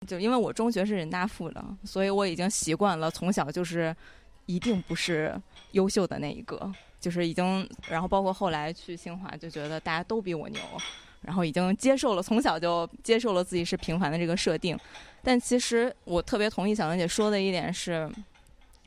[0.07, 3.96] 就因为我中学是人大附的，所以我已经习惯了从小就是
[4.44, 6.70] 一定不是优秀的那一个，
[7.03, 10.61] 就是已经，然后包括后来去清华，就觉得大家都比我牛，
[11.21, 14.79] 然后已经接受了，从小就接受了自己是平凡的这个设定。
[15.21, 18.09] 但其实我特别同意小兰姐说的一点是，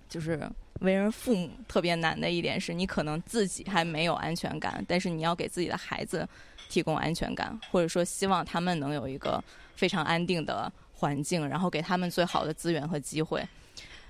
[0.09, 0.49] 就是
[0.79, 6.27] 为人父母特别难的一点是，你可能自己还没有安全感，但是你要给自己的孩子
[6.69, 9.43] 提供安全感，或者说希望他们能有一个
[9.75, 10.71] 非常安定的。
[10.97, 13.45] 环境，然后给他们最好的资源和机会。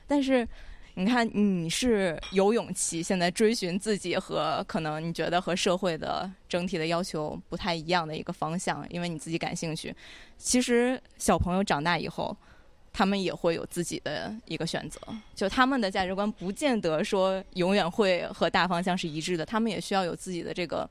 [0.06, 0.48] 但是，
[0.98, 9.94] 你看，你是有勇气现在追寻自己和可能你觉得和社会的整体的要求不太一样的一个方向，因为你自己感兴趣。
[10.38, 12.36] 其实，小朋友长大以后，
[12.94, 15.00] 他们也会有自己的一个选择，
[15.36, 20.90] 就他们的价值观不见得说永远会和大方向是一致的，他们也需要有自己的这个。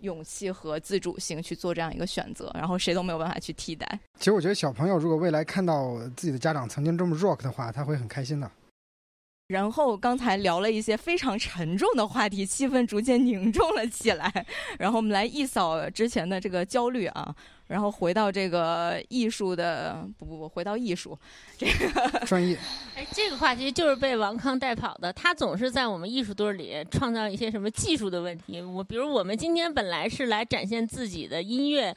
[0.00, 3.88] 勇气和自主性去做这样一个选择，然后谁都没有办法去替代。
[4.18, 8.50] 其实我觉得小朋友如果未来看到自己的家长曾经这么 rock 的话，他会很开心的。
[9.46, 14.46] 然后刚才聊了一些非常沉重的话题，气氛逐渐凝重了起来。
[14.78, 17.34] 然后我们来一扫之前的这个焦虑啊。
[17.66, 21.18] 然后回到这个艺术的，不不不，回到艺术，
[21.56, 22.58] 这个 专业。
[22.94, 25.12] 哎，这个话题就是被王康带跑的。
[25.12, 28.60] 他总是在我们艺术堆里创造一些什么技术的问题。
[28.60, 31.94] 我比如我们今天本来是来展现自己的音乐、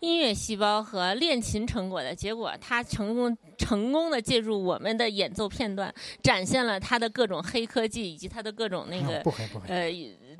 [0.00, 9.90] 音乐细胞和练琴成果的，结果他成功成功的借助我们的演奏片段，展现了他的各种黑科技以及他的各种那个不黑不黑呃。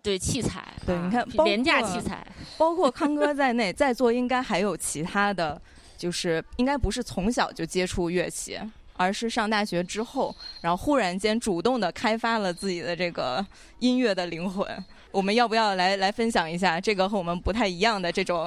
[0.02, 2.26] 对器材，对，你看廉价器材，
[2.58, 5.60] 包括康哥在内，在座应该还有其他的，
[5.96, 8.58] 就是应该不是从小就接触乐器，
[8.94, 13.44] 而是上大学之后，然后忽然间主动的开发了自己的这个
[13.78, 14.66] 音乐的灵魂。
[15.10, 18.46] 我们要不要来来分享一下这个和我们不太一样的这种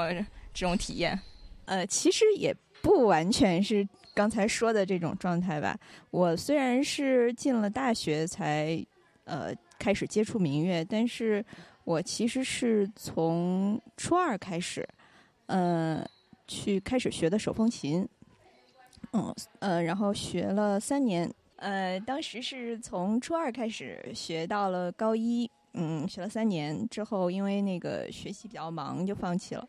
[0.53, 1.19] 这种体验？
[1.65, 5.77] 呃，其实也不完全是刚才说的这种状态吧。
[6.11, 8.83] 我虽然是进了大学才
[9.25, 9.53] 呃。
[9.83, 11.43] 开始接触民乐，但是
[11.83, 14.87] 我其实是从初二开始，
[15.47, 16.07] 呃，
[16.47, 18.07] 去开始学的手风琴，
[19.11, 29.67] 嗯呃，然后学了三年，呃，当时是从初二开始学到了高一，嗯，学了三年之后，因为那个学习比较忙，就放弃了。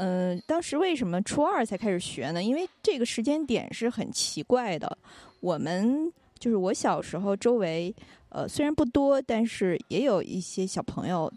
[0.00, 2.40] 嗯，当时为什么初二才开始学呢？
[2.40, 4.96] 因为这个时间点是很奇怪的，
[5.40, 7.94] 我们就是我小时候周围。
[8.30, 11.32] 呃，虽然不多，但是也有一些小朋友，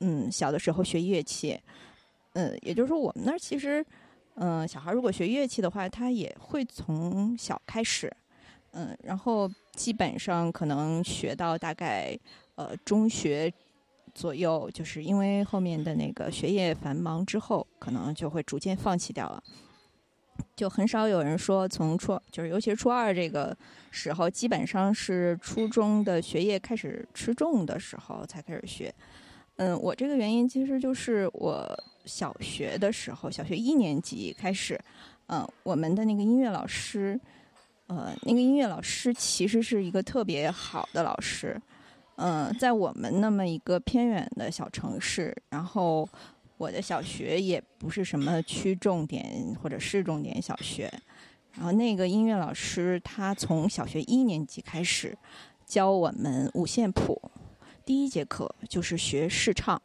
[0.00, 1.58] 嗯，小的时候学乐器，
[2.34, 3.82] 嗯，也就是说，我们那儿其实，
[4.34, 8.14] 嗯，小孩如果学乐器的话，他也会从小开始，
[8.72, 12.14] 嗯，然后基本上可能学到大概
[12.56, 13.50] 呃中学
[14.14, 19.42] 左右，就是因为后面的那个学业繁忙之后，可能就会逐渐放弃掉了。
[20.54, 23.56] 就很少有人说从初就是尤其是初二这个
[23.96, 28.94] 时候，基本上是初中的学业开始吃重的时候才开始学。
[29.56, 31.66] 嗯，我这个原因其实就是我
[32.04, 34.78] 小学的时候，小学一年级开始，
[35.28, 37.18] 嗯，我们的那个音乐老师，
[37.86, 41.58] 呃，那个音乐老师其实是一个特别好的老师。
[42.16, 46.06] 嗯，在我们那么一个偏远的小城市，然后。
[46.58, 50.90] 我的小学也不是什么区重点或者市重点小学，
[51.56, 55.16] 然后那个音乐老师他从小学一年级开始
[55.66, 57.20] 教我们五线谱，
[57.84, 59.80] 第一节课就是学试唱，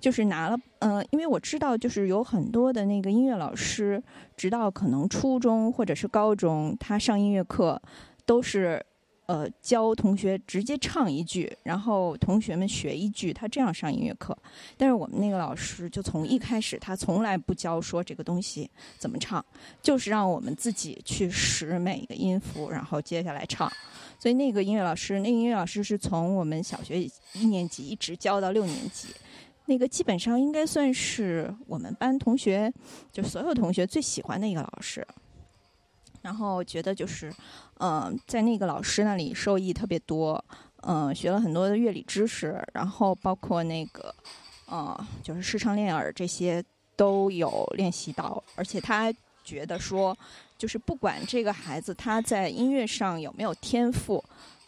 [0.00, 4.02] 就是拿了嗯，因为我知道就是有很多的那个音乐老师，
[4.36, 7.80] 直到可能初中或者是高中，他上音乐课
[8.24, 8.84] 都是。
[9.26, 14.36] 呃，教同学直接唱一句，然后同学们学一句，他这样上音乐课。
[14.76, 19.42] 但是我们那个老师就从一开始，他从来不教说这个东西怎么唱，
[19.82, 23.72] 就是让我们自己去识每一个音符，然后接下来唱。
[24.18, 29.08] 所以那个音乐老师，那个音乐老师是从我们小学一年级一直教到六年级，
[29.64, 32.70] 那个基本上应该算是我们班同学，
[33.10, 35.06] 就所有同学最喜欢的一个老师。
[36.24, 37.30] 然后觉得就是，
[37.80, 40.42] 嗯，在那个老师那里受益特别多，
[40.80, 44.14] 嗯，学了很多的乐理知识，然后包括那个，
[44.72, 46.64] 嗯，就是视唱练耳这些
[46.96, 49.12] 都有练习到，而且他
[49.44, 50.16] 觉得说，
[50.56, 54.24] 就是不管这个孩子他在音乐上有没有天赋，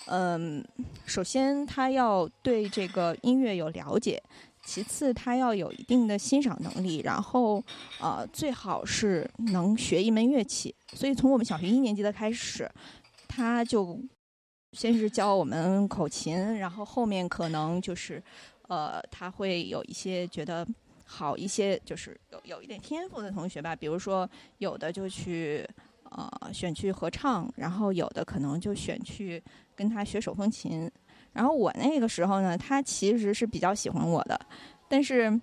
[0.09, 0.62] 嗯，
[1.07, 4.23] 首先他要对这个音乐有了解。
[4.66, 7.64] 其次，他要有一定的欣赏能力，然后，
[8.00, 10.74] 呃，最好是能学一门乐器。
[10.92, 12.68] 所以，从我们小学一年级的开始，
[13.29, 13.96] 他就
[14.72, 18.20] 先是教我们口琴，然后后面可能就是，
[18.66, 20.66] 呃，他会有一些觉得
[21.05, 25.64] 好一些，就是有有一点天赋的同学吧，比如说有的就去
[26.11, 29.40] 呃选去合唱，然后有的可能就选去
[29.76, 30.90] 跟他学手风琴。
[31.37, 34.40] 然后我那个时候呢，他其实是比较喜欢我的，
[34.88, 35.38] 但是，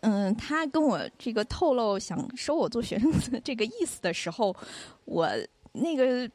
[0.00, 4.56] 嗯，他跟我这个透露想收我做学生的这个意思的时候，
[5.04, 5.28] 我
[5.72, 6.26] 那个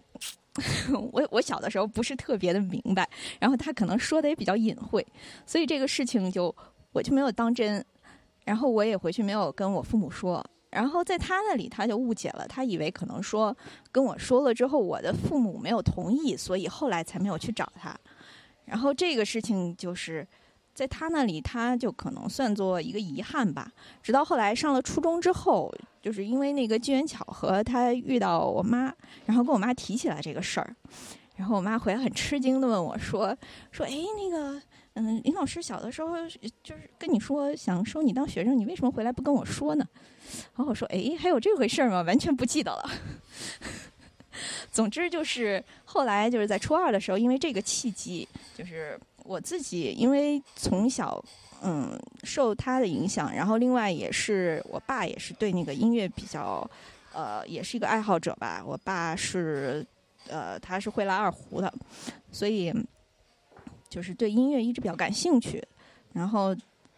[1.12, 5.04] 我我小的时候不是特别的明白，然后他可能说的也比较隐晦，
[5.44, 6.56] 所以这个事情就
[6.92, 7.84] 我就没有当真，
[8.46, 10.46] 然后我也回去没有跟我父母说。
[10.70, 13.54] 然后在他那里，他就误解了，他以为可能说
[13.92, 17.98] 跟我说了之后，我的父母没有同意，所以后来才没有去找他。
[18.66, 20.26] 然后这个事情就是
[20.74, 23.72] 在他那里，他就可能算作一个遗憾吧。
[24.02, 28.94] 直到后来上了初中之后，就是因为那个机缘巧合，他遇到我妈，
[29.26, 30.76] 然后跟我妈提起来这个事儿。
[31.36, 33.36] 然后我妈回来很吃惊的问我说
[33.72, 34.62] ：“说哎，那个
[34.94, 36.16] 嗯，林老师小的时候
[36.62, 39.84] 就是跟你说想收你当学生，你为什么回来不跟我说呢？”
[40.56, 42.02] 然后我说：“哎，还有这回事儿吗？
[42.04, 42.90] 完全不记得了。”
[44.72, 51.24] 总之就是后来就是在初二的时候，因为这个契机，就是我自己因为从小
[51.64, 56.70] 嗯受他的影响，然后另外也是我爸也是对那个音乐比较
[57.14, 58.64] 呃也是一个爱好者吧。
[58.66, 59.86] 我爸是
[60.28, 61.72] 呃他是会拉二胡的，
[62.32, 62.74] 所以
[63.90, 65.64] 就是对音乐一直比较感兴趣。
[66.14, 66.56] 然后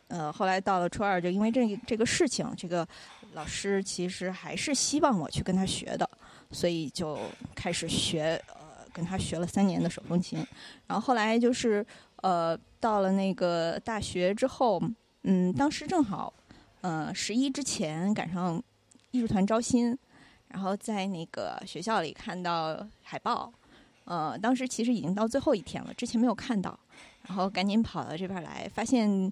[0.07, 2.87] 呃后来到了初二，就因为这这个事情，这个
[3.33, 6.09] 老师其实还是希望我去跟他学的。
[6.53, 7.17] 所以就
[7.55, 10.45] 开始学，呃，跟他学了三年的手风琴，
[10.87, 11.85] 然后后来就是，
[12.17, 14.81] 呃，到了那个大学之后，
[15.23, 16.31] 嗯，当时正好，
[16.81, 18.61] 呃，十一之前赶上
[19.11, 19.97] 艺术团招新，
[20.49, 23.51] 然后在那个学校里看到海报，
[24.05, 26.79] 呃，当时其实已经到最后一天了，之前没有看到，
[27.27, 29.31] 然后赶紧跑到这边来，发现。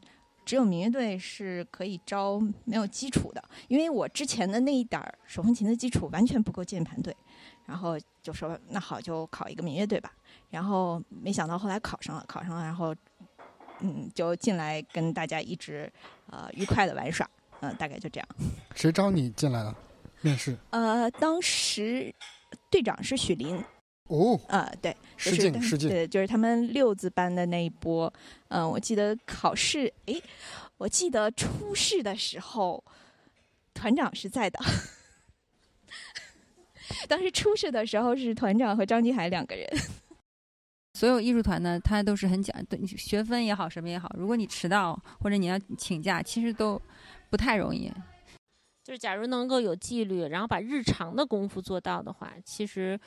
[0.51, 7.15] 只有民乐队是可以招没有基础的，因为我之前的那一点儿手风琴的基础完全不够键盘队，
[7.65, 10.11] 然后就说那好就考一个民乐队吧，
[10.49, 12.93] 然后没想到后来考上了，考上了，然后
[13.79, 15.89] 嗯就进来跟大家一直
[16.25, 17.25] 呃愉快的玩耍，
[17.61, 18.27] 嗯大概就这样。
[18.75, 19.73] 谁招你进来的？
[20.19, 20.57] 面试？
[20.71, 22.13] 呃，当时
[22.69, 23.63] 队长是许林。
[24.11, 28.11] 哦，啊，对，失敬失敬，对，就是他们六字班的那一波。
[28.49, 30.13] 嗯，我记得考试，哎，
[30.77, 32.83] 我记得初试的时候，
[33.73, 34.59] 团长是在的。
[37.07, 39.65] 当时初试的时候是团长和张金海两个人。
[40.93, 46.79] 所有艺术团呢，他都是很讲，对学分也好，什么也好，如果你迟到或者你要请假，其实都
[47.29, 47.89] 不太容易。
[48.91, 52.99] 就是假如能够有纪律，然后把日常的功夫做到的话，其实。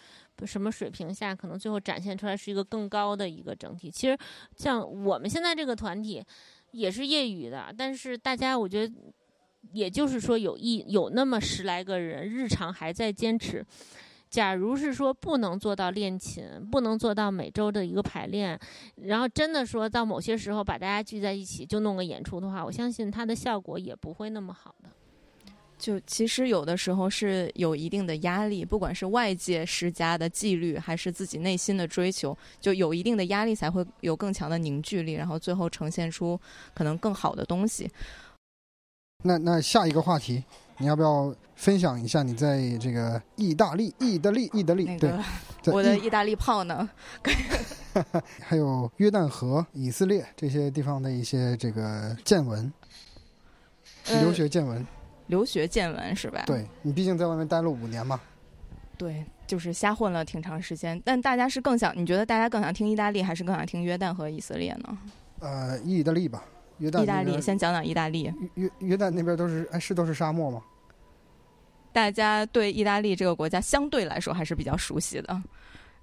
[0.45, 3.89] 什么水平下，可能最后展现出来是一个更高的一个整体。
[3.89, 4.19] 其实，
[4.57, 6.25] 像我们现在这个团体，
[6.73, 8.95] 也是业余的，但是大家我觉得，
[9.73, 13.65] 也就是说有一有那么十来个人，日常还在坚持。
[14.29, 18.59] 假如是说不能做到练琴，不能做到每周的一个排练，
[18.97, 24.89] 然后真的说到某些时候把大家聚在一起就弄个演出的话，我相信它的效果也不会那么好的。
[25.79, 36.41] 就其实有的时候是有一定的压力，不管是外界施加的纪律，还是自己内心的追求，就有一定的压力才会有更强的凝聚力，然后最后呈现出
[36.75, 37.91] 可能更好的东西。
[39.25, 40.45] 那那下一个话题，
[40.79, 44.85] 你要不要分享一下你在这个意大利、意大利、意大利？
[44.99, 45.13] 对，
[45.67, 46.89] 我的意大利炮呢？
[48.43, 52.73] 还有约旦河、以色列这些地方的一些这个见闻，
[54.21, 54.85] 留学见闻。
[55.27, 56.43] 留学见闻是吧？
[56.47, 58.21] 对你毕竟在外面待了五年嘛。
[58.97, 61.01] 对，就是瞎混了挺长时间。
[61.05, 64.99] 但大家是更想，你觉得大家更想听意大利，还是更想听约旦和以色列呢？
[65.41, 66.45] 呃，意大利吧，
[66.79, 67.03] 约旦。
[67.03, 68.33] 意大利，先讲讲意大利。
[68.55, 70.63] 约约旦那边都是哎，是都是沙漠吗？
[71.93, 75.43] 大家对意大利这个国家相对来说还是比较熟悉的。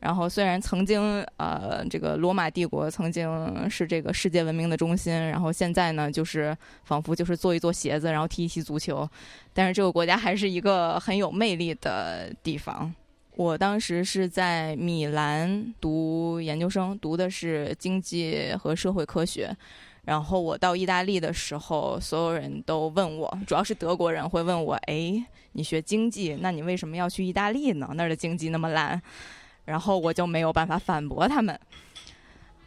[0.02, 9.08] 然后虽然曾经呃这个罗马帝国曾经是这个世界文明的中心，然后现在呢就是仿佛就是做一做鞋子，然后踢一踢足球，
[9.54, 12.94] 但是这个国家还是一个很有魅力的地方。
[13.36, 19.56] 我当时是在米兰读研究生，读的是经济和社会科学。
[20.04, 27.88] 然后我到意大利的时候，所有人都问我，主要是德国人会问我：“哎，你学经济，那你为什么要去意大利呢？
[27.94, 29.00] 那儿的经济那么烂。”
[29.72, 31.58] 然后我就没有办法反驳他们。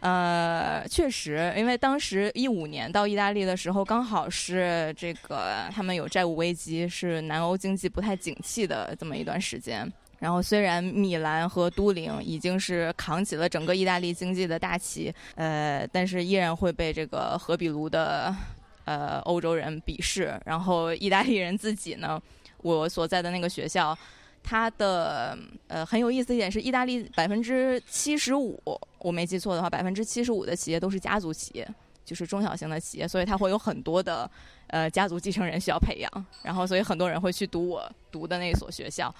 [0.01, 9.90] 呃，确实，因为当时一五年到意大利的时候，刚好是这个他们有债务危机，是南欧经济不太景气的这么一段时间。
[10.19, 18.35] 然后虽然米兰和都灵已经是扛起了整个意大利经济的大旗，呃，但是依然会被这个荷比卢的
[18.85, 22.21] 呃欧洲人鄙视，然后意大利人自己呢，
[22.63, 23.96] 我所在的那个学校。
[24.47, 25.37] 它的
[25.69, 28.61] 呃很有意思一点是，意大利百分之七十五，
[28.99, 31.67] 我没记错的话，百分之七十五的企业都是家族企业，
[32.05, 34.31] 就是中小型的企业，所以它会有很多的
[34.67, 39.13] 呃家族继承人需要培养，然后所以很多人会去读我读的那所学校，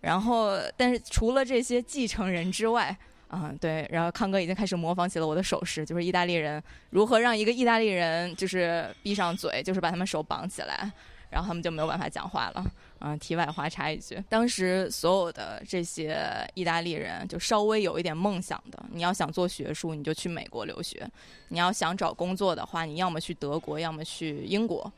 [0.00, 2.96] 然后但是除了这些继承人之外，
[3.28, 10.90] 嗯对，然后康哥已经开始模仿起了我的手势，就是意大利人如何让一个意大利人就是闭上嘴，就是把他们手绑起来。
[11.30, 12.64] 然后他们就没有办法讲话了。
[13.06, 16.18] 嗯，题外话插一句，当时所有的这些
[16.54, 21.06] 意大利人，就稍微有一点梦想的，你要想做学术，你就去美国留学；
[21.48, 24.90] 你要想找工作的话，你要么去德国，要么去英国。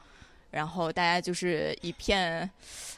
[0.50, 2.48] 然后大家就是一片，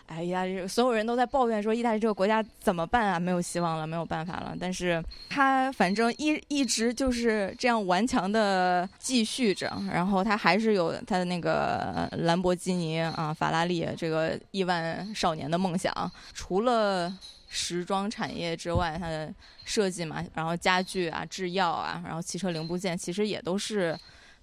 [0.06, 3.18] 哎呀，所有人都在抱怨说意大利这个国家怎么办啊？
[3.18, 4.56] 没有希望了，没有办法了。
[4.58, 15.92] 但是他反正一一直就是这样顽强的继续着，然后他还是有他的那个兰博基尼啊、法拉利这个亿万少年的梦想。
[16.32, 17.12] 除了
[17.48, 19.32] 时装产业之外，它的
[19.64, 23.98] 设计嘛，然后家具啊、制药啊，然后汽车零部件，其实也都是。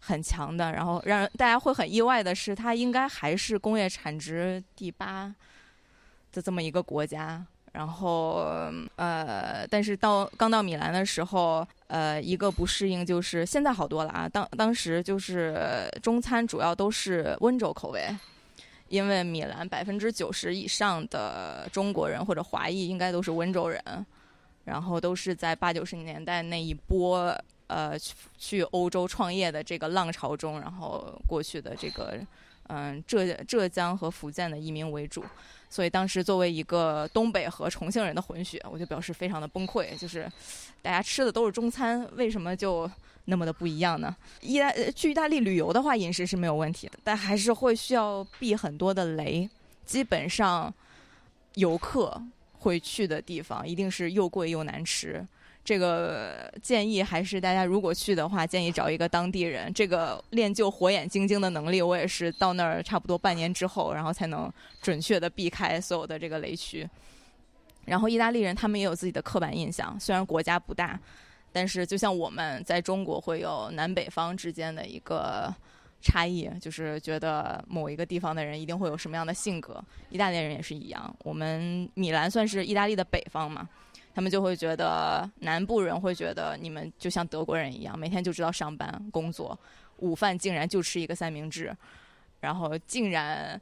[0.06, 5.34] 很强的，然后让大家会很意外的是，它应该还是工业产值第八
[6.32, 7.44] 的这么一个国家。
[7.72, 8.46] 然后，
[8.96, 14.30] 呃，但是到刚到米兰的时候，呃，一个不适应就是现在好多了啊。
[14.30, 18.16] 当当时就是中餐主要都是温州口味，
[18.88, 23.82] 因为米兰百分之九十以上的中国人或者华裔应该都是温州人，
[24.64, 27.36] 然后都是在八九十年代那一波。
[27.68, 32.20] 呃，去去欧洲创业的这个浪潮中，然后过去的这个，
[32.68, 35.24] 嗯，浙浙江和福建的移民为主，
[35.70, 40.32] 所以当时作为一个东北和重庆人的混血，我就表示非常的崩溃，就是
[40.82, 42.90] 大家吃的都是中餐，为什么就
[43.26, 44.16] 那么的不一样呢？
[44.42, 49.50] 意大去意大利旅游的话，饮食是没有问题的，但还是会需要避很多的雷，
[49.86, 50.72] 基本上
[51.56, 52.22] 游客
[52.60, 55.26] 会去的地方，一定是又贵又难吃。
[55.66, 59.74] 这个建议还是大家如果去的话，建议找一个当地人。
[59.74, 64.50] 这个练就火眼金睛的能力，我也是到那儿差不多半年之后，然后才能
[64.80, 66.88] 准确的避开所有的这个雷区。
[67.86, 71.00] 然后意大利人他们也有自己的刻板印象，虽然国家不大，
[71.52, 75.52] 但是就像我们在中国会有南北方之间的一个
[76.00, 81.16] 差异，就是觉得某一个地方的人一定会有什么样的性格，意大利人也是一样。
[81.24, 83.68] 我们米兰算是意大利的北方嘛。
[84.16, 89.60] 他们就会觉得南部人会觉得你们就像德国人一样，每天就知道上班工作，
[89.98, 91.76] 午饭竟然就吃一个三明治，
[92.40, 93.60] 然后竟然，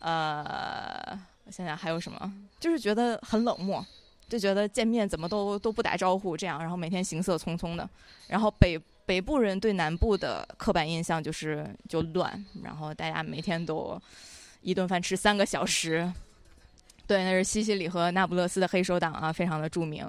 [0.00, 3.86] 呃，我想想还有什么，就是觉得很冷漠，
[4.28, 7.88] 就觉得见面怎么都都不打招呼这样，然后每天行色匆匆的。
[8.26, 8.76] 然后北
[9.06, 13.96] 北部人对南部的刻板印象就是就乱，然后大家每天都
[14.62, 16.12] 一顿饭吃三个小时。
[17.06, 20.08] 对，那是西西里和那不勒斯的黑手党啊，非常的著名。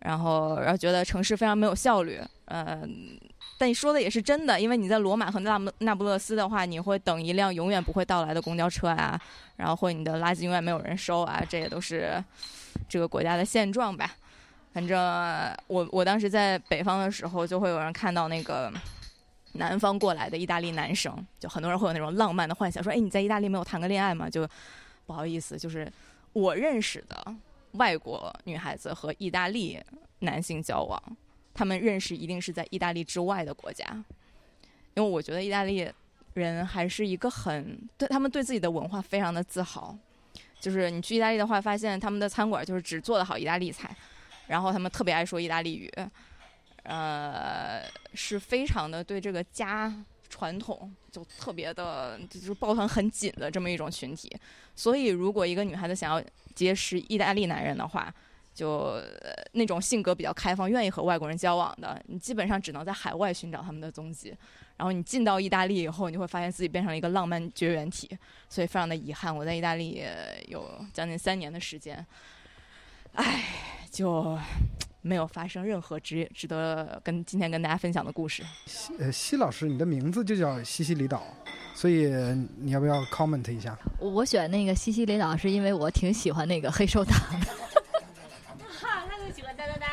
[0.00, 2.20] 然后，然后觉得城市非常没有效率。
[2.44, 2.82] 呃，
[3.56, 9.18] 但你说的也是真的，因为你在罗马和那那不勒斯的话，你会等一辆永远不会到来的公交车啊，
[9.56, 12.22] 然后或你的垃圾永远没有人收啊，这也都是
[12.86, 14.14] 这个国家的现状吧。
[14.74, 15.00] 反正
[15.68, 18.70] 我我当时在北方的时候，就会有人看到那个
[19.52, 24.46] 南方过来的意大利男生，就很多人会有那种浪漫的幻想，说：“哎，你在意大利没有谈个恋爱吗？”就
[25.06, 25.90] 不好意思，就是
[26.32, 27.36] 我认识的
[27.72, 29.78] 外国女孩子和意大利
[30.20, 31.02] 男性交往，
[31.52, 33.84] 他们认识一定是在意大利之外的国家，
[34.94, 35.90] 因为我觉得意大利
[36.32, 39.96] 人还是一个很对他们对自己的文化非常的自豪，
[40.60, 43.94] 就是你去意大利的话，发现他们的餐馆就是只做的好意大利菜，
[44.46, 45.92] 然后他们特别爱说意大利语，
[46.84, 47.82] 呃，
[48.14, 49.92] 是非常的对这个家。
[50.34, 54.36] 传统就特别的，就是抱团很紧的这么一种群体，
[54.74, 56.20] 所以如果一个女孩子想要
[56.56, 58.12] 结识意大利男人的话，
[58.52, 59.00] 就
[59.52, 64.36] 那种性格比较开放、愿意和外国人交往的，你基本上只能在海外寻找他们的踪迹。
[64.76, 68.10] 然后你进到意大利以后，你会发现自己变成了一个浪漫绝缘体，
[68.48, 69.32] 所以非常的遗憾。
[69.34, 70.02] 我在意大利
[70.48, 72.04] 有将近三年的时间，
[73.12, 73.44] 唉，
[73.88, 74.36] 就。
[75.06, 78.42] 没有发生任何值值得跟今天跟大家分享的故事。
[78.98, 81.22] 呃，西老师，你的名字就叫西西里岛，
[81.74, 82.06] 所以
[82.58, 83.76] 你要不要 comment 一下？
[83.98, 87.46] 我选那个西西里岛是因为我挺喜欢那个黑手党的。
[88.80, 89.86] 哈，他就喜欢哒哒哒。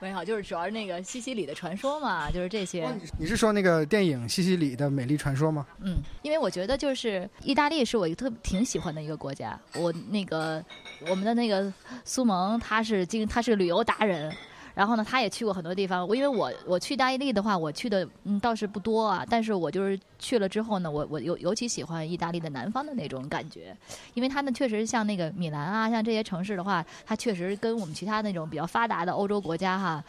[0.00, 2.88] 没有，就是主要是那个西西里的传说嘛，就是这些。
[3.18, 5.66] 你是说那个电影《西西里的美丽传说》吗？
[5.82, 9.58] 嗯，因为我觉得就是意大利是我一个特挺喜欢的一个国家。
[9.74, 10.64] 我那个
[11.08, 11.72] 我们的那个
[12.04, 14.32] 苏萌，他是经他是旅游达人，
[14.78, 16.06] 然后呢，他也去过很多地方。
[16.06, 23.76] 我因为我我去意大利的话，我去的嗯倒是不多啊，但是我就是去了之后呢，我我尤尤其喜欢意大利的南方的那种感觉，
[24.14, 30.04] 因为他们确实像那个米兰啊，像这些城市的话，它确实跟我们其他那种比较发达的欧洲国家哈。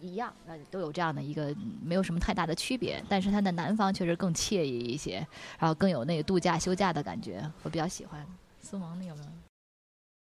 [0.00, 5.24] 一样，呃，都有这样的一个没有什么太大的区别，但是它的南方确实更惬意一些，
[5.58, 8.26] 然后更有那个度假休假的感觉，我比较喜欢。
[8.62, 9.28] 苏萌，你有没有？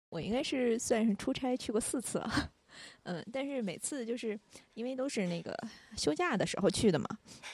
[0.10, 2.50] 我应该是算是出差去过四次了，
[3.08, 4.40] 嗯，但是每次就是
[4.76, 5.58] 因为都是那个
[5.96, 7.08] 休假的时候去的嘛，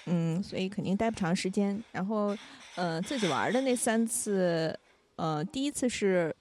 [0.08, 1.82] 嗯，所以肯定待不长时间。
[1.92, 2.36] 然后，
[2.76, 4.78] 呃，自己玩的那三次，
[5.16, 6.36] 呃，第一次是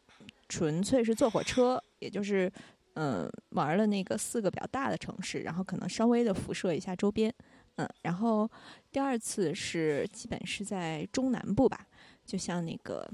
[0.49, 2.51] 纯粹是坐火车，也就是。
[2.95, 7.35] 嗯，玩了那个四个比较大的城市，然后可能稍微的辐射一下周边，
[7.77, 8.47] 嗯，然后
[8.91, 11.87] 第二次是基本是在中南部吧，
[12.27, 13.11] 就像那个，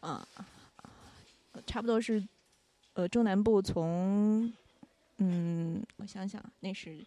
[0.00, 0.26] 啊，
[1.66, 2.26] 差不多是，
[2.94, 4.50] 呃，中南部从，
[5.18, 7.04] 嗯，我想想，那是，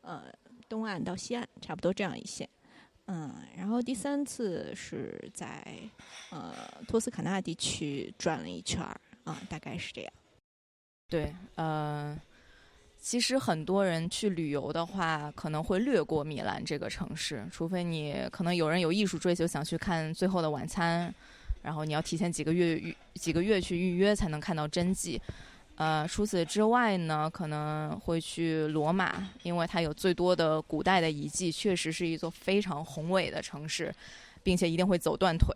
[0.00, 0.24] 呃，
[0.68, 2.48] 东岸到西岸，差不多这样一线，
[3.06, 5.64] 嗯，然后第三次是在，
[6.30, 6.52] 呃，
[6.88, 10.12] 托斯卡纳地区转了一圈儿，啊，大概是这样。
[11.08, 12.20] 对，呃，
[12.98, 21.08] 其实很多人去旅游的话，可能会略过米兰这个城市，除非你可能有人有艺术追求，想去看《最后的晚餐》，
[21.62, 22.82] 然后你要提前几个月
[23.14, 25.20] 几个月去预约才能看到真迹。
[25.76, 33.94] 呃，除此之外呢，可能会去罗马，因为它有最多的古代的遗迹，确实是一座非常宏伟的城市，
[34.42, 35.54] 并且一定会走断腿。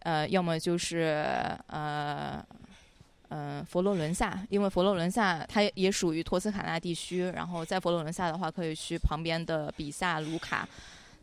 [0.00, 1.24] 呃，要么就是
[1.66, 2.44] 呃。
[3.34, 10.68] 嗯，佛罗伦萨，因为佛罗伦萨它也属于托斯卡纳地区，然后在佛罗伦萨的话，可以去旁边的比萨、卢卡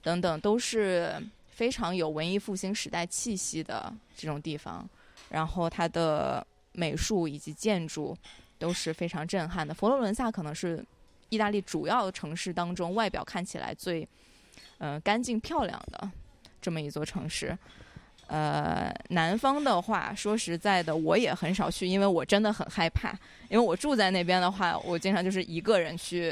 [0.01, 4.89] 等等，都是非常有文艺复兴时代气息的这种地方。
[5.30, 6.43] 然后它的
[6.80, 8.17] 美术以及建筑
[8.57, 9.73] 都是非常震撼的。
[9.73, 10.84] 佛罗伦萨可能是
[11.27, 14.07] 意大利主要城市当中外表看起来最
[14.77, 16.09] 嗯干净漂亮的
[16.61, 17.57] 这么一座城市。
[18.27, 23.11] 呃，南方的话，说实在的，我也很少去，因为我真的很害怕。
[23.49, 26.32] 因为我住在那边的话，我经常就是一个人去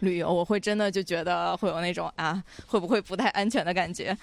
[0.00, 4.16] 旅游，我会真的就觉得会有那种啊，会不会不太安全的感觉。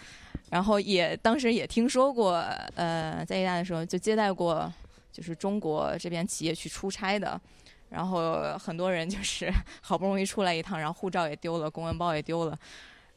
[0.50, 2.36] 然后也当时也听说过，
[2.76, 4.72] 呃，在意大利的时候就接待过，
[5.16, 7.40] 就是中国这边企业去出差的，
[7.90, 9.50] 然后很多人就是
[9.80, 12.60] 好不容易出来一趟，然后护照也丢了，公文包也丢了。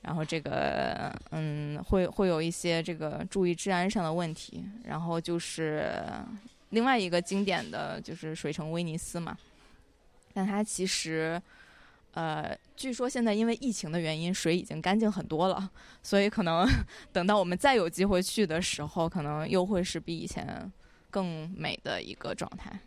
[0.03, 4.65] 然后这个嗯，会会有一些这个注意治安上的问题。
[4.85, 6.07] 然后就是
[6.69, 9.37] 另外一个经典的就是水城威尼斯嘛，
[10.33, 11.43] 但它其实
[12.13, 15.69] 呃，据说现在因为疫情的原因，水已经干净很多了，
[16.01, 16.65] 所以可能
[17.13, 20.73] 等到我们再有机会去的时候，可能又会是比以前
[21.11, 22.79] 更美的一个状态。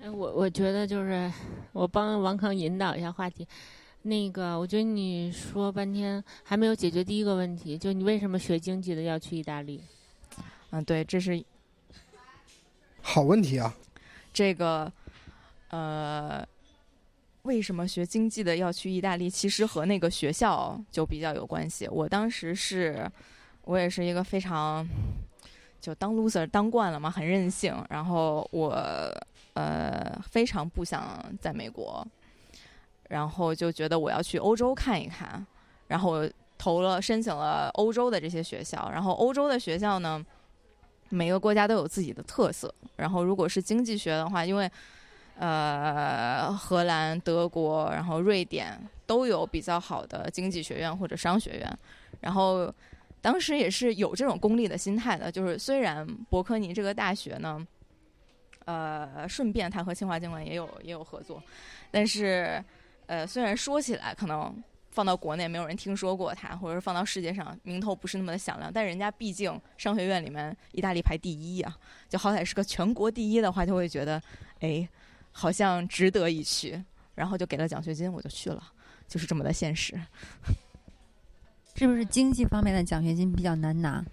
[0.00, 1.30] 哎，我我觉得就是
[1.72, 3.46] 我帮王康引导一下话题。
[4.02, 9.82] 那个，我觉得你说半天还没有解决第一个问题，就你为什么学经济的要去意大利？
[10.70, 11.44] 嗯，对，这是
[13.02, 13.76] 好问题啊。
[14.32, 14.90] 这个，
[15.68, 16.42] 呃，
[17.42, 19.28] 为什么学经济的要去意大利？
[19.28, 21.86] 其实和那个学校就比较有关系。
[21.88, 23.06] 我当时是，
[23.64, 24.88] 我也是一个非常
[25.80, 27.74] 就当 loser 当惯了嘛，很任性。
[27.88, 28.70] 然后我
[29.54, 32.06] 呃非常不想在美国。
[33.08, 35.44] 然后就觉得我要去欧洲看一看，
[35.88, 36.20] 然后
[36.56, 38.88] 投了申请了欧洲的这些学校。
[38.92, 40.24] 然后欧洲的学校呢，
[41.08, 42.72] 每个国家都有自己的特色。
[42.94, 44.70] 然后如果是经济学的话，因为
[45.40, 51.78] 呃荷兰、德国，然后瑞典都有比较好的经济学院或者商学院。
[52.20, 52.72] 然后
[53.20, 57.66] 当时也是有这种功利的心态的，就是虽然伯克尼这个大学呢，
[58.64, 61.42] 呃，顺便它和清华经管也有也有合作，
[61.90, 62.62] 但是。
[63.06, 64.62] 呃，虽然说起来可能
[64.92, 71.76] 放到国内没有人听说过它，或者是放到世界上名头不是那么的响亮，但人家毕竟商学院里面意大利排第一呀，
[72.08, 74.22] 就好歹是个全国第一的话，就会觉得，
[74.60, 74.88] 哎，
[75.32, 76.80] 好像值得一去，
[77.16, 78.62] 然后就给了奖学金，我就去了，
[79.08, 80.00] 就是这么的现实。
[81.74, 84.04] 是不是经济方面的奖学金比较难拿？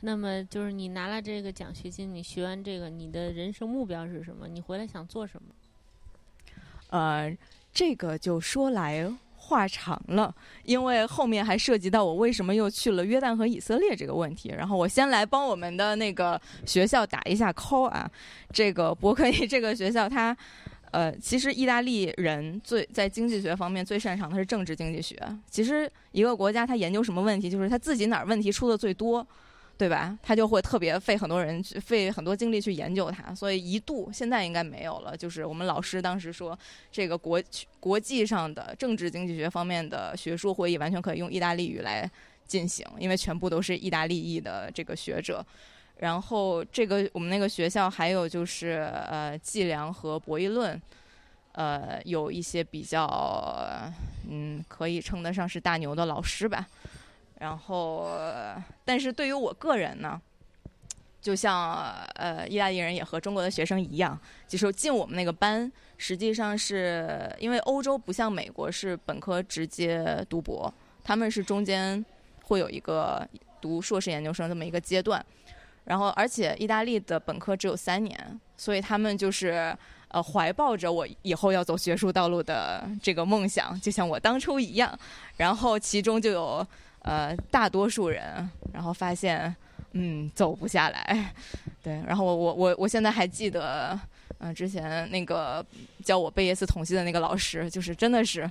[0.00, 4.48] 那么就是你拿了这个奖学金，你学完这个，你的人生目标是什么？
[4.48, 5.54] 你回来想做什么？
[6.90, 7.36] 呃。
[7.72, 10.34] 这个就说来话长了，
[10.64, 14.48] 因为后面还涉及到我为什么又去了约旦和以色列这个问题。
[14.48, 18.10] 然后我先来帮我们的那个学校打一下 call 啊，
[18.52, 20.36] 这个伯克利这个学校，它
[20.90, 25.16] 呃，其实意大利人最在经济学方面最擅长的是政治经济学。
[25.50, 29.26] 其实一个国家它研究什么问题，就是它自己哪儿问题出的最多。
[29.80, 30.14] 对吧？
[30.22, 35.16] 他就会特别费很多人去费很多精力去研究它，所以一度现在应该没有了。
[35.16, 36.58] 就是我们老师当时说，
[36.92, 37.42] 这个国
[37.80, 42.06] 国际上的政治经济学方面的学术会议完全可以用意大利语来
[42.46, 45.42] 进行，因为全部都是意大利裔的这个学者。
[46.00, 50.80] 然后这个我们那个学校还有就是呃计量和博弈论，
[51.52, 53.78] 呃有一些比较
[54.26, 56.66] 嗯可以称得上是大牛的老师吧。
[57.38, 58.08] 然后，
[58.84, 60.20] 但是对于我个人呢，
[61.20, 70.72] 就像呃意大利人也和中国的学生一样，就是进我们那个班，实际上是因为欧洲不像美国是本科直接读博，
[71.04, 72.02] 他们是中间
[72.44, 73.26] 会有一个
[73.60, 75.24] 读硕士研究生这么一个阶段。
[75.84, 79.76] 然后，而且意大利的本科只有三年，所以他们就是
[80.08, 84.96] 呃怀抱着我以后要走学术道路的这个梦想，就像我当初一样。
[85.36, 86.66] 然后其中就有
[87.02, 89.54] 呃大多数人，然后发现
[89.92, 91.34] 嗯走不下来，
[91.82, 92.00] 对。
[92.06, 93.98] 然后我我我我现在还记得，
[94.38, 95.64] 嗯，之前那个
[96.04, 98.48] 教我贝叶斯统计的那个老师，就是真的是。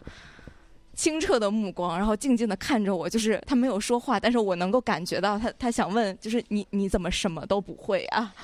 [1.00, 8.36] 清澈的目光，然后静静的看着我，就是他没有说话，但是我能够感觉到他，他想问，就是你你怎么什么都不会啊？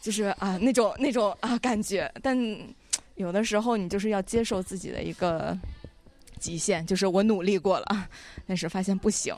[0.00, 2.36] 就是啊那种那种啊感觉，但
[3.14, 5.56] 有的时候你就是要接受自己的一个
[6.40, 8.08] 极限，就是我努力过了，
[8.48, 9.32] 但是发现不行。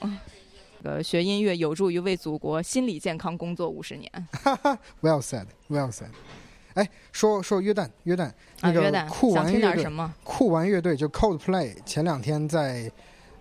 [0.84, 4.10] 呃，学音乐有助于为祖国心理健康工作五十年。
[5.02, 6.08] Well said, well said。
[6.74, 9.86] 哎，说说约旦，约旦啊，那个酷玩乐队？
[10.22, 12.90] 酷玩乐队就 Coldplay 前两天在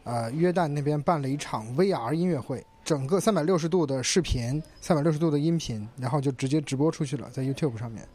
[0.04, 8.08] 呃约旦那边办了一场 VR 音乐会，整个三百六十度的视频，三百六十度的音频，然后就直接直播出去了，在 YouTube 上面。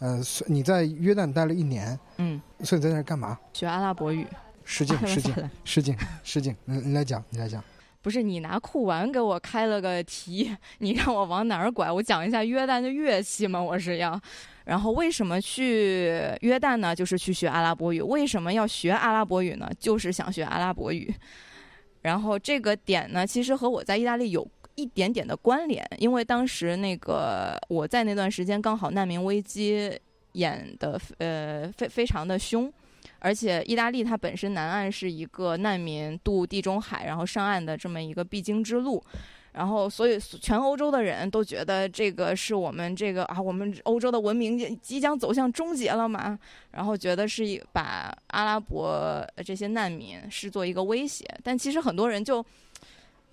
[0.00, 3.38] 呃，你在约旦待了一年，嗯，所以你在那儿干嘛？
[3.52, 4.26] 学阿拉伯语。
[4.64, 5.34] 失敬，失敬，
[5.64, 6.56] 失敬，失敬。
[6.64, 7.62] 你你来讲，你来讲。
[8.02, 11.90] 不是你拿酷玩给我开了个题，你让我往哪儿拐？
[11.90, 13.62] 我讲一下约旦的乐器吗？
[13.62, 14.20] 我是要。
[14.64, 16.06] 然后为什么去
[16.40, 16.94] 约旦呢？
[16.94, 18.00] 就是去学阿拉伯语。
[18.02, 19.70] 为什么要学阿拉伯语呢？
[19.78, 21.12] 就是想学阿拉伯语。
[22.02, 29.96] 然后这个点呢，其实和我在意大利有一点点的关联，因为当时那个我在那段时间刚好难民危机
[30.32, 32.72] 演的呃非非常的凶。
[33.22, 39.00] 而且意大利它本身南岸是一个难民渡地中海然后上岸的这么一个必经之路，
[39.52, 46.36] 然后所以全欧洲的人都觉得这个是我们这个啊，我们欧洲的文明即将走向终结了嘛，
[46.72, 52.44] 然后觉得是一把阿拉伯这些难民视作一个威胁，但其实很多人就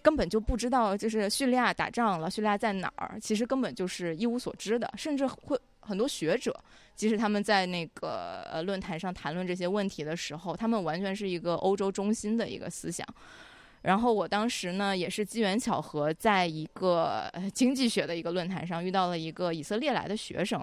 [0.02, 5.60] 根本就不知道，就是叙利亚打仗了，叙利亚在哪儿，其实根本就是一无所知的，甚至会
[5.90, 6.56] 很多学者。
[6.96, 13.08] 即使他们在那个呃论坛上谈论这些问题的时候，他们完全是一个欧洲中心的一个思想。
[13.84, 20.62] 然后我当时呢，也是机缘巧合，在一个经济学的一个论坛上遇到了一个以色列来的学生，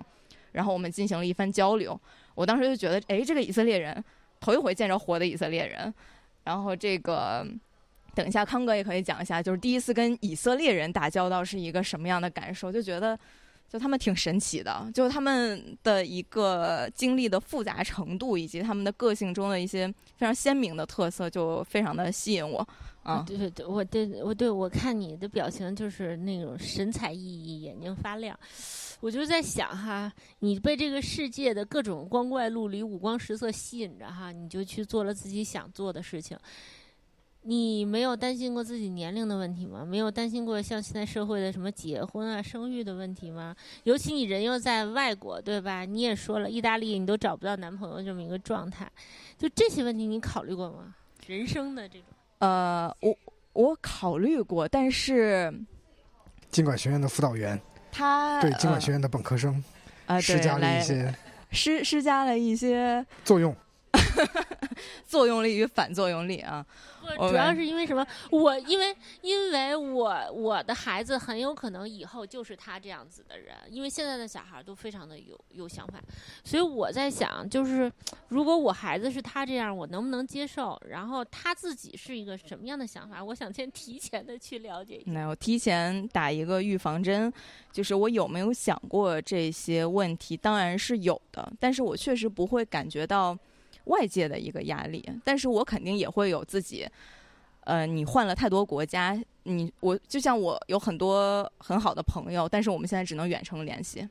[0.52, 1.98] 然后我们进行了一番交流。
[2.34, 4.04] 我当时就觉得，哎，这个以色列人
[4.38, 5.92] 头一回见着活的以色列人。
[6.44, 7.46] 然后这个，
[8.14, 13.18] 等一下康哥也可以讲一下，就是第一次跟以色列人打交道是一个什么样的感受，就觉得。
[13.68, 22.66] 就他们挺神奇的，就他们的一个经历的复杂程度，以及他们的个性中的一些非常鲜明的特色，就非常的吸引我
[23.02, 23.24] 啊！
[23.26, 28.38] 对对对，我对我对我看你的表情就是那种神采奕奕，眼睛发亮。
[29.00, 36.38] 我就在想哈，你被这个世界的各种光怪陆离、五光十色吸引着哈，你就去做了自己想做的事情。
[37.47, 39.84] 你没有担心过自己年龄的问题吗？
[39.84, 43.55] 没有担心过像现在社会的什么结婚啊、生育的问题吗？
[43.84, 45.84] 尤其你人又在外国，对吧？
[45.84, 48.90] 你也说了，意大利你都找不到男朋友这么一个状态，
[49.38, 50.94] 就这些问题你考虑过吗？
[51.26, 53.16] 人生的这种，呃，我
[53.53, 55.53] 我考虑过，但是
[56.51, 57.61] 经管学院的辅导员
[57.92, 59.55] 他对经管学院的本科生
[60.07, 61.14] 啊、呃、施加了一些
[61.53, 63.55] 施施加了一些作用。
[65.07, 66.64] 作用力与反作用力啊，
[67.07, 68.07] 不，主要是因为什么？
[68.30, 76.00] 我因为因为我我的孩子很有可能以后就是他这样子的人，因为现在的小孩都非常的有有想法，
[76.44, 77.90] 所以我在想，就是
[78.28, 80.80] 如果我孩子是他这样，我能不能接受？
[80.88, 83.22] 然后他自己是一个什么样的想法？
[83.22, 85.11] 我想先 提前的去了解一下。
[85.12, 87.32] 那我提前打一个预防针，
[87.72, 90.36] 就是我有没有想过这些问题？
[90.36, 93.36] 当然是有的，但是我确实不会感觉到。
[93.87, 96.87] 外界的一个压力，但是我肯定也会有自己，
[97.61, 104.09] 呃，你换了太多国家，你我就像我有很多很好的朋友，但是我们现在只能远程联系，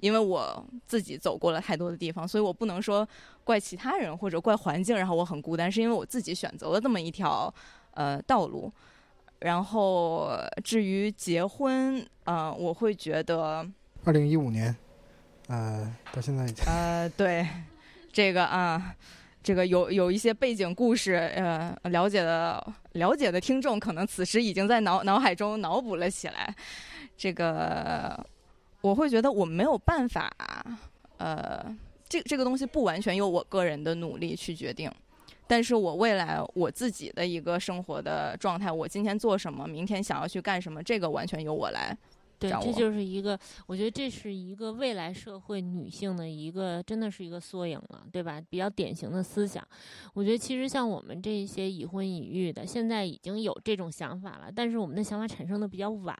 [0.00, 3.06] 因为我自己走过了太多的地方，所以我不能说
[3.44, 7.52] 怪其他人或者怪环境，然后我很孤单，是因为我自己选择了这么一条
[7.92, 8.72] 呃道路。
[9.40, 10.32] 然后
[10.64, 13.64] 至于结婚，呃，我会觉得，
[14.02, 14.74] 二零一五年，
[15.46, 17.46] 呃，到现在已经呃，对，
[18.12, 18.94] 这个啊，
[19.42, 26.54] 这个有有一些背景故事，呃，了解的了解的听众可能此时已经在脑脑海中脑补了起来。
[27.16, 28.24] 这个
[28.80, 30.32] 我会觉得我没有办法，
[31.18, 31.76] 呃，
[32.08, 34.90] 这这个东西不完全由我个人的努力去决定。
[35.46, 41.96] 但是我未来我自己的一个生活的状态，我今天做什么，明天想要去干什么，这个完全由我来。
[42.38, 48.40] 对，这就是一个，我觉得这是一个未来社会女性的一个，真的是一个缩影了，对吧？
[48.48, 49.66] 比较典型的思想。
[50.14, 56.16] 我觉得其实像我们这些已婚已育的，现在已经有这种想法了，但是我们的想法产生的比较晚。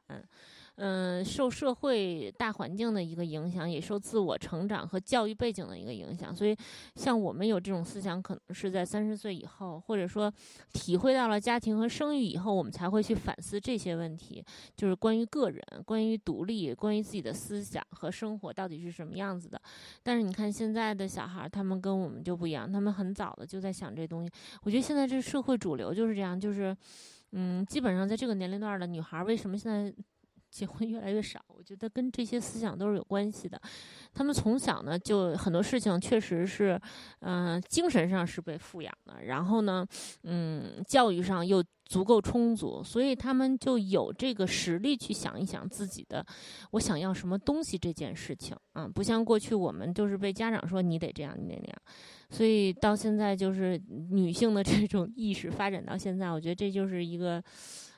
[0.81, 6.55] 嗯，受社会大环境的一个影响，也受自我成长和教育背景的一个影响，所以
[6.95, 10.33] 像我们有这种思想，可能是在三十岁以后，或者说
[10.71, 14.41] 体会到了家庭和生育以后，我们才会去反思这些问题，
[14.77, 19.61] 就是关于个人、关于独立、关于自己的思想和生活到底是什么样子的。
[20.01, 24.31] 但是你看现在的小孩儿，他们跟我们就不一样，他们很早的就在想这东西。
[24.63, 26.73] 我觉得现在这社会主流就是这样，就是
[27.33, 29.93] 嗯，基本上在这个年龄段的女孩儿，为什么现在？
[30.49, 33.59] 结婚越来越少，我觉得跟这些思想都是有关系的。
[34.13, 36.79] 他们从小呢，就很多事情确实是，
[37.19, 39.85] 嗯、精神上是被富养的，然后呢，
[40.23, 46.25] 嗯，教育上又足够充足，所以他们就有这个实力去想一想自己的
[46.71, 51.75] 我想要什么东西这件事情啊，不像过去我们就是被家长说你得这样，你得那样。
[52.31, 53.81] 所以到现在就是
[54.11, 57.43] 女性的这种意识发展到现在，我觉得这就是一个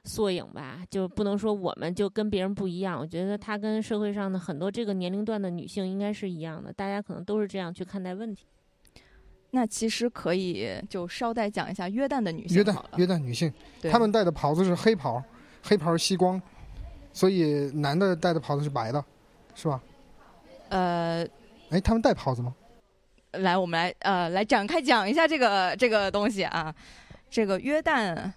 [0.05, 2.99] 缩影吧，就不能说我们就跟别人不一样。
[2.99, 8.45] 我觉得她跟社会上的很多这个年龄段的女性应该是一样的，大家可能都是这样去看待问题。
[9.51, 15.21] 那其实可以就稍带讲一下约旦的女性约旦约旦女性，对她们戴的袍子是黑袍，
[15.61, 16.41] 黑袍吸光，
[17.13, 19.03] 所以男的戴的袍子是白的，
[19.53, 19.81] 是吧？
[20.69, 21.27] 呃，
[21.69, 22.55] 哎，他们戴袍子吗？
[23.33, 26.73] 来，我们来呃来展开讲一下这个这个东西啊。
[27.29, 28.29] 这个约旦，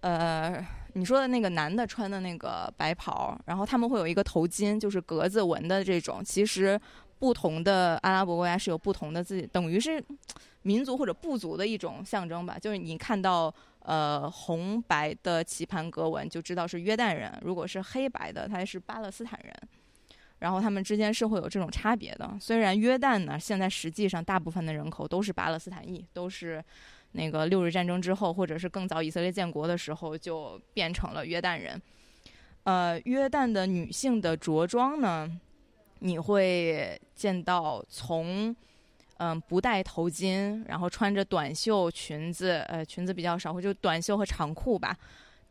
[0.00, 6.22] 呃，你说的那个男的穿的那个白袍，然后他们会有一个头巾，就是格子纹的这种。
[6.24, 6.80] 其实
[7.18, 10.02] 不同的阿拉伯国家是有不同的自己，等于是
[10.62, 12.58] 民族或者部族的一种象征吧。
[12.58, 19.54] 就是你看到呃红白的棋盘格纹，就知道是约旦人；如果是黑白的，他是巴勒斯坦人。
[20.40, 22.36] 然后他们之间是会有这种差别的。
[22.40, 26.60] 虽然约旦呢，现在实际上大部分的人口都是巴勒斯坦裔，都是
[27.12, 31.80] 那个六日战争之后，或者是更早以色列建国的时候就变成了约旦人。
[32.64, 35.30] 呃，约旦的女性的着装呢，
[36.00, 38.54] 你会见到从
[39.18, 44.96] 嗯、不戴头巾，然后穿着短袖裙子，呃，裙子比较少，或者短袖和长裤吧。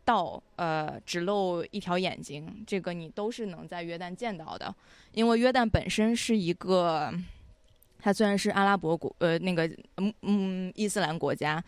[0.04, 4.76] 到呃只露一条眼睛，这个你都是能在约旦见到的，
[5.14, 7.14] 因为约旦本身是一个，
[8.02, 9.66] 它虽然是阿拉伯国呃那个
[9.98, 11.64] 嗯嗯伊斯兰国家，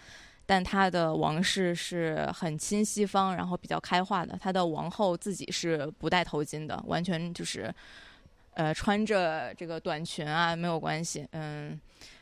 [0.45, 7.73] 但它的王室是很亲西方，然后比较开化的，它的王后自己是不戴头巾的，完全就是
[8.55, 11.79] 呃穿着这个短裙啊没有关系，嗯。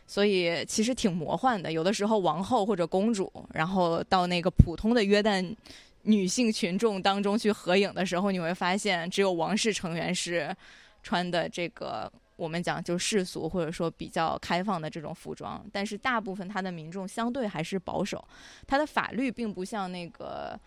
[0.07, 5.55] 所以其实挺魔幻的，有的时候王后或者公主，然后到那个普通的约旦
[6.01, 10.53] 女性群众当中去合影的时候，你会发现只有王室成员是
[11.01, 12.11] 穿的这个
[12.41, 18.27] 我们讲就世俗或者说比较开放的这种服装，但是大部分他的民众相对还是保守，
[18.65, 20.59] 他的法律并不像那个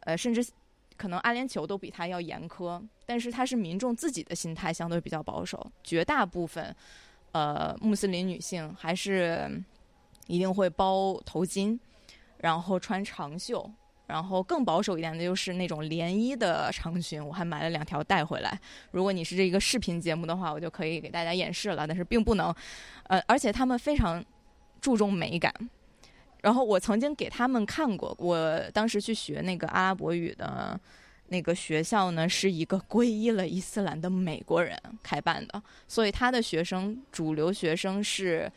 [0.00, 0.46] 呃，甚至
[0.98, 6.76] 可能阿联酋都比他要严苛，但是他是民众自己的心态相对比较保守，绝大部分
[7.32, 9.50] 呃穆斯林女性还是
[10.26, 11.78] 一定会包头巾，
[12.36, 13.70] 然后穿长袖。
[14.06, 18.60] 然后更保守一点的就是那种连衣的长裙，我还买了两条带回来。
[18.90, 22.54] 如果你是这一个视频节目的话，我就可以给大家演示了，但是并不能。
[23.04, 24.22] 呃，而且他们非常
[24.80, 25.54] 注重美感。
[26.42, 30.78] 然后我曾经给他们看过，我当时去学那个阿拉伯语的
[31.28, 38.50] 那个学校呢，是一个皈依了伊斯兰的美国人开办的，所以他的学生主流学生是。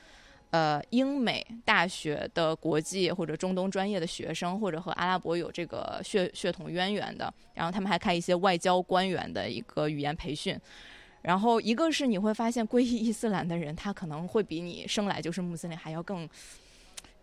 [0.55, 10.57] 呃，英美大学的国际或者中东专业的学生，或者和阿拉伯有这个血血统渊源的，然后他们还开一些外交官员的一个语言培训。
[11.23, 16.25] 然后一个是你会发现，皈依伊斯兰的人，他可能会比你生来就是穆斯林还要更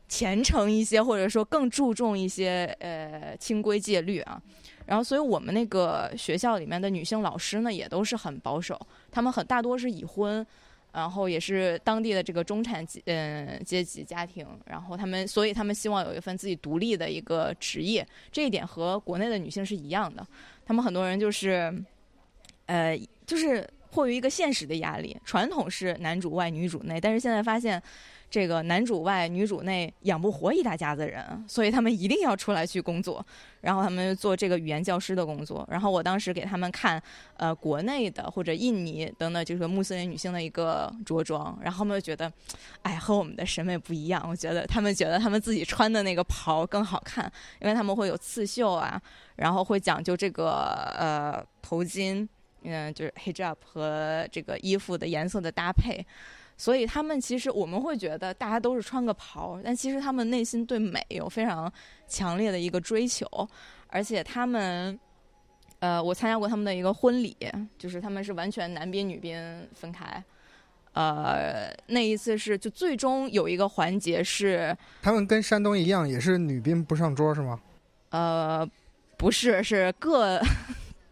[0.06, 4.38] 虔诚一些，或者说更注重一些呃清规戒律啊。
[4.84, 8.78] 然后，所以我们那个学校里面的女性老师呢，也都是很保守，
[9.10, 10.46] 她们很大多是已婚。
[10.92, 20.26] 然后也是当地的这个中产阶嗯阶级家庭，然后他们所以他们希望有一份自己独立的一个职业，这一点和国内的女性是一样的。
[20.64, 21.72] 他们很多人就是，
[22.66, 27.82] 呃，就是迫于一个现实的压力，传统是男主外女主内，但是现在发现。
[28.32, 33.22] 这个男主外女主内养不活一大家子人，所以他们一定要出来去工作，
[33.60, 35.68] 然后他们做这个语言教师的工作。
[35.70, 37.00] 然后我当时给他们看，
[37.36, 42.32] 呃，国内的或者印尼等等，就是穆斯林女性的一个着装，然后他们就觉得，
[42.80, 44.26] 哎，和我们的审美不一样。
[44.26, 47.30] 我觉得他们觉得他们自己穿的那个袍更好看，
[47.60, 48.98] 因为他们会有刺绣啊，
[49.36, 50.52] 然后会讲究这个
[50.98, 52.26] 呃头巾，
[52.62, 56.02] 嗯，就是 hijab 和这个衣服的颜色的搭配。
[56.56, 61.72] 所以他们其实我们会觉得大家都是穿个袍，但其实他们内心对美有非常
[62.06, 63.26] 强烈的一个追求，
[63.88, 64.96] 而且他们，
[65.80, 67.36] 呃，我参加过他们的一个婚礼，
[67.78, 69.36] 就是他们是完全男宾女宾
[69.74, 70.22] 分开，
[70.92, 77.60] 呃，那一次是就最终有一个环节是，他们跟山东一样，也是女宾不上桌是吗？
[78.10, 78.70] 呃，
[79.16, 80.40] 不是，是各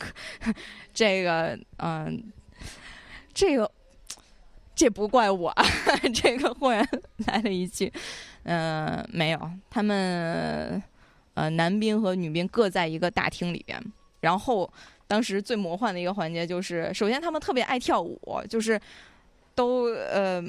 [0.95, 2.33] 这个嗯、
[3.35, 3.69] 这个。
[4.81, 5.55] 这不怪我，
[6.15, 6.83] 这个忽然
[7.27, 7.93] 来了一句，
[8.45, 10.83] 嗯、没有，他们
[11.35, 13.79] 呃男兵和女兵各在一个大厅里边，
[14.21, 14.73] 然后
[15.07, 18.19] 当时最魔幻的一个环节就是，首先他们特别爱跳舞，
[18.49, 18.81] 就是
[19.55, 20.43] 都呃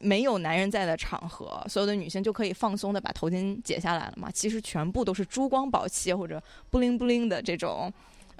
[0.00, 7.92] 没有男人在的场合，所有的女性就可以放松的把头巾解下来了嘛，其实全部都是珠光宝气或者布灵布灵的这种。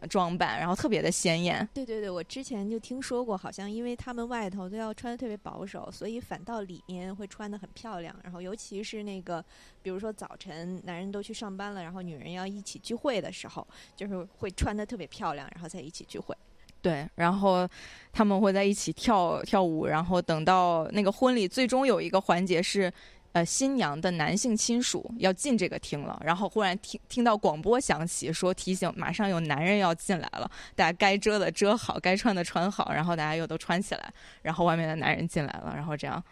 [0.08, 1.68] 装扮，然后特别的鲜艳。
[1.74, 8.14] 对对对，我之前就听说过，好像因为他们外头都要穿的特别保守，所以反倒里面会穿的很漂亮。
[8.22, 9.44] 然后尤其是那个，
[9.82, 16.36] 比如说早晨男人都去上班了，然后女人要一起聚会的时候，就是会穿的特别漂亮，然后再一起聚会。
[16.80, 17.68] 对，然后
[18.12, 22.92] 他们会在一起跳跳舞，然后等到那个婚礼最终有一个环节是。
[23.32, 36.24] 呃，新娘的男性亲属要进这个厅了，然后忽然听听到广播响起，说提醒马上有男人要进来了，大家该遮的遮好，该穿的穿好，然后大家又都穿起来，然后外面的男人进来了，然后这样，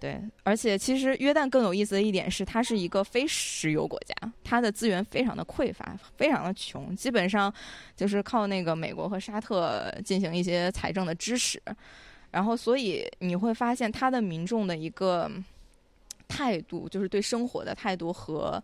[0.00, 7.52] 对，而且其实约旦更有意思的一点是，它是一个非石油国家，它的资源非常的匮乏，非常的穷，基本上
[7.94, 11.62] 就是靠那个美国和沙特进行一些财政的支持，
[12.30, 15.30] 然后所以你会发现它的民众的一个。
[16.30, 18.62] 态度就是对生活的态度和，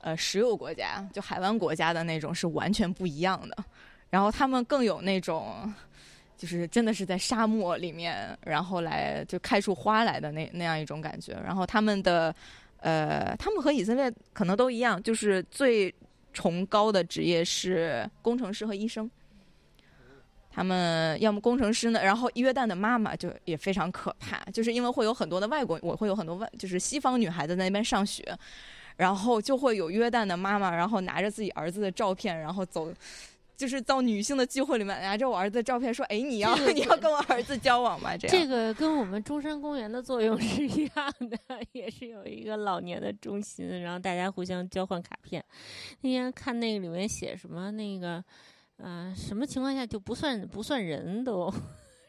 [0.00, 3.56] 呃，石油国家就海湾国家的那种是完全不一样的。
[4.08, 5.72] 然后他们更有那种，
[6.36, 11.32] 就是真的是在沙漠里面，然后来就开出花来的那那样一种感觉。
[11.44, 12.34] 然后他们的，
[12.78, 15.94] 呃，他们和以色列可能都一样，就是最
[16.32, 19.10] 崇高的职业是工程师和医生。
[20.52, 28.36] 他们要么工程师呢，然后约旦的妈妈就也非常可怕，就是因为会有很多的外国，我会有很多外，就是西方女孩子在那边上学，
[28.96, 32.92] 然后就会有约旦的妈妈，然后拿着自己儿子的照片，然后走，
[33.56, 41.38] 就是到女性的聚会里面拿着我儿子的照片说：“哎，你要、这个你要跟我儿子交往吗？”这样这个跟我们中山公园的作用是一样的，
[41.70, 45.44] 也是有一个老年的中心，然后大家互相交换卡片。
[46.00, 48.24] 那天看那个里面写什么那个。
[48.82, 51.52] 啊、呃，什么情况下就不算不算人都？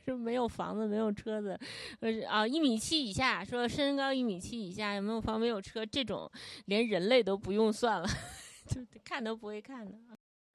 [0.03, 1.55] 是没有房子，没有车子，
[1.99, 6.27] 呃啊，一米七以下，说身高一米七以下，有没有房，没有车，这种
[6.65, 8.07] 连人类都不用算了，
[8.65, 9.91] 就看都不会看的。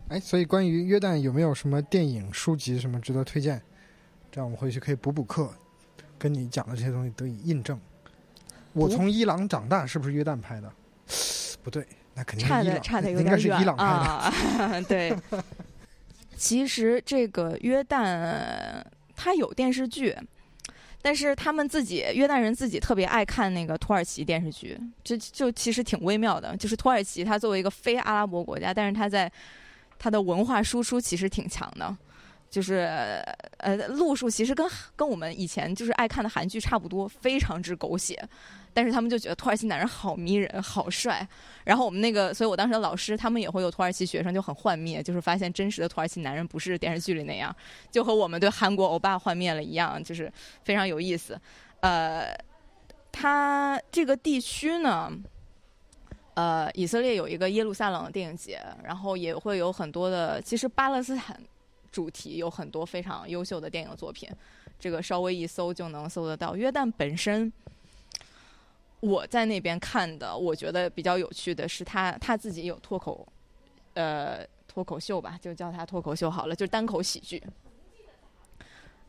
[0.09, 3.63] 哎，所以关于约旦有没有什么电影、书籍什么值得推荐？
[4.33, 5.49] 这样我们回去可以补补课，
[6.19, 7.81] 跟你讲的这些东西得以印证。
[8.73, 10.73] 我从伊朗长大，是不是约旦拍的？
[11.63, 13.91] 不对，那肯定是伊朗，差的差的有應該是伊朗拍的。
[13.91, 15.17] 啊、 對。
[16.37, 18.83] 其实这个约旦，
[19.17, 20.15] 它有电视剧，
[21.01, 26.57] 但是他们自己约旦人自己特别爱看那个土耳其电视剧，就就其实挺微妙的。
[26.57, 29.31] 就是土耳其，它作为一个非阿拉伯国家，但是它在
[29.99, 31.97] 它的文化输出其实挺强的，
[32.51, 33.23] 就是
[33.59, 38.23] 呃路数其实跟跟我们以前就是爱看的韩剧差不多，非常之狗血。
[38.77, 41.27] 但是他们就觉得土耳其男人好迷人，好帅。
[41.65, 47.57] 然后我们那个，所以我当时的老师他们也会有土耳其学生就很幻灭，就是发现真实的土耳其男人不是电视剧里那样，
[47.91, 50.31] 就和我们对韩国欧巴幻灭了一样，就是
[50.63, 51.41] 非常有意思。
[51.81, 52.39] 呃，
[53.11, 55.11] 它这个地区呢，
[56.35, 61.41] 呃，以色列有一个耶路撒冷的電影节，然后也会有很多的，其实巴勒斯坦
[61.91, 64.29] 主题有很多非常优秀的电影作品，
[64.79, 66.55] 这个稍微一搜就能搜得到。
[66.55, 67.51] 约旦本身。
[69.01, 73.27] 我在那边看的，我觉得比较有趣的是他，他自己有脱口，
[73.95, 77.43] 呃，脱口秀吧，就叫他脱口秀好了，就是單口喜剧。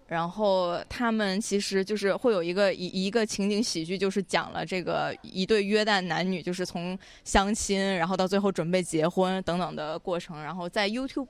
[0.08, 11.28] 然后他们其实就是会有一个一一个情景喜剧，就是讲了这个一对约旦男女，就是从相亲，然后到最后准备结婚等等的过程，然后在 YouTube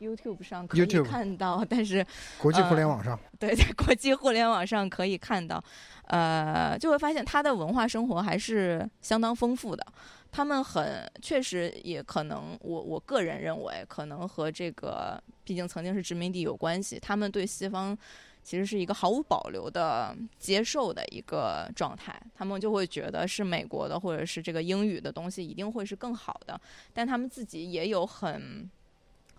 [0.00, 2.04] YouTube 上可以看到， 但是
[2.38, 5.62] 国际互联网上， 对，在国际互联网上可以看到，
[6.06, 9.86] 呃，就会发现他的文化生活还是相当丰富的。
[10.32, 16.98] 他们很确实也可能，我我个人认为，可能和这个毕竟曾经是殖民地有关系。
[17.00, 17.98] 他们对西方
[18.44, 26.60] 其实是一个毫无保留的接受的一个状态，他们就会觉得是美国的或者是这个英语的东西一定会是更好的，
[26.94, 28.70] 但他们自己也有很。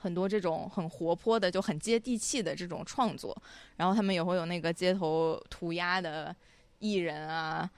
[0.01, 3.39] 很多这种很活泼的、就很接地气的这种创作，
[3.75, 6.35] 然后他们也会有那个街头涂鸦的
[6.79, 7.69] 艺人啊，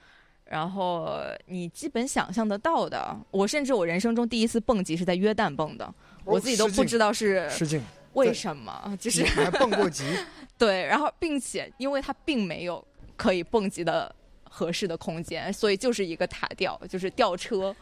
[0.46, 5.94] 然后你基本想象得到的，我甚至我人生中第一次蹦极是在约旦蹦的，
[6.24, 7.82] 我自己都不知道是失敬，
[8.14, 10.04] 为什么，就是你还蹦过极，
[10.56, 12.82] 对，然后并且因为它并没有
[13.16, 14.14] 可以蹦极的
[14.44, 17.76] 合适的空间，所以就是一个塔吊，就是吊车。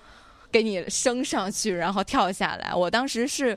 [0.53, 2.75] 给你升上去，然后跳下来。
[2.75, 3.57] 我当时是，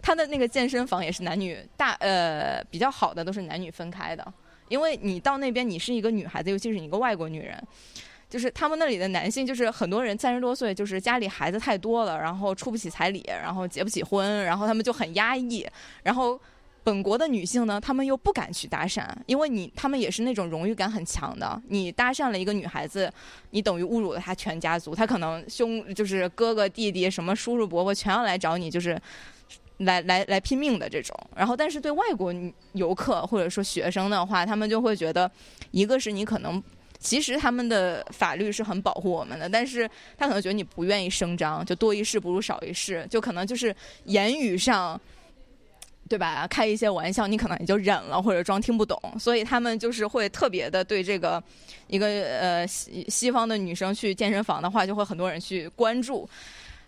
[0.00, 4.24] 他的那个健身房也是男女大呃比较好的都是男女分开的，
[4.68, 7.60] 因为你到那边你是一个女孩子，尤其是你一个外国女人，
[8.30, 15.66] 就是他们那里的男性就是很多人三十多岁，就是家里孩子太多了，然后出不起彩礼，然后结不起婚，然后他们就很压抑，
[16.04, 16.40] 然后。
[16.86, 21.60] 本国的女性呢，她们又不敢去搭讪，因为你她们也是那种荣誉感很强的。
[21.66, 23.12] 你搭讪了一个女孩子，
[23.50, 28.96] 你等于侮辱了她全家族，她可能兄就是哥哥弟弟什么叔叔伯伯全要来找你，就是
[29.78, 31.12] 来来来拼命的这种。
[31.34, 32.32] 然后，但是对外国
[32.74, 35.28] 游客或者说学生的话，他们就会觉得，
[35.72, 36.62] 一个是你可能
[37.00, 43.74] 其实他们的法律是很保护我们的，但是他可能觉得你不愿意声张，就多一事不如少一事，就可能就是
[44.04, 45.00] 言语上。
[46.08, 46.46] 对吧？
[46.46, 49.00] 开一些玩笑，你可能也就忍了，或者装听不懂。
[49.18, 51.42] 所以他们就是会特别的对这个
[51.88, 56.28] 一个呃西西方的女生去健身房的话，就会很多人去关注。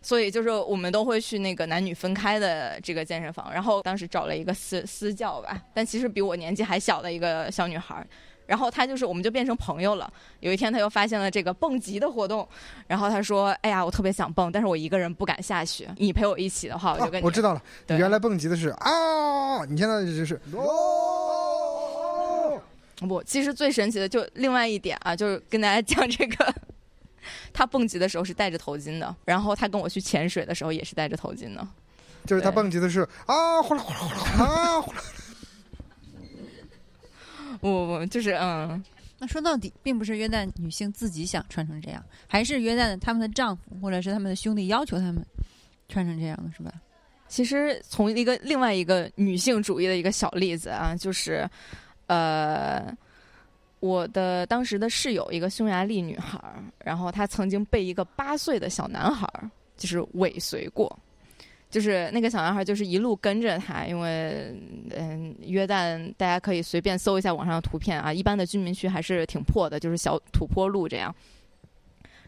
[0.01, 3.53] 所以就是我们都会去那个男女分开的这个健身房。
[3.53, 8.07] 然后当时找了一个私私教吧，但其实比我年纪还小的一个小女孩。
[8.49, 10.11] 然后他就是，我们就变成朋友了。
[10.41, 12.49] 有一天，他又发现了这个蹦极的活动，
[12.87, 15.87] 然后他说：“哎呀，我特别想蹦，但是我一个人不敢下去。
[15.99, 22.59] 你陪我一起的话，我就跟你。”我知道了，你原来蹦极的是啊，你现在就是哦，
[23.07, 26.55] 不，其实最神奇的就另外一点啊，就是跟大家讲这个，
[27.53, 31.69] 他蹦极的时候是戴着头巾的，然后他跟我去潜水的时候也是戴着头巾的。
[32.25, 34.99] 就是他蹦极的是啊，呼啦呼啦呼啦啊，呼啦
[37.61, 38.83] 不不不，就是嗯，
[39.19, 45.25] 那说到底，并不是约旦女性自己想穿成这样，还是约旦的他们的丈夫或者是他们的兄弟要求他们
[45.89, 46.73] 穿成这样的，是吧？
[47.29, 51.47] 其实从一个另外一个女性主义的一个小例子啊，就是，
[52.07, 52.91] 呃，
[53.81, 60.99] 我的当时的室友一个匈牙利女孩儿，然后她曾经被一个八岁的小男孩儿就是尾随过，
[61.71, 64.55] 就是那个小男孩就是一路跟着他，因为
[64.97, 71.15] 嗯，约旦大家可以随便搜一下网上的图片啊，一般的居民区还是挺破的，就是小土坡路这样。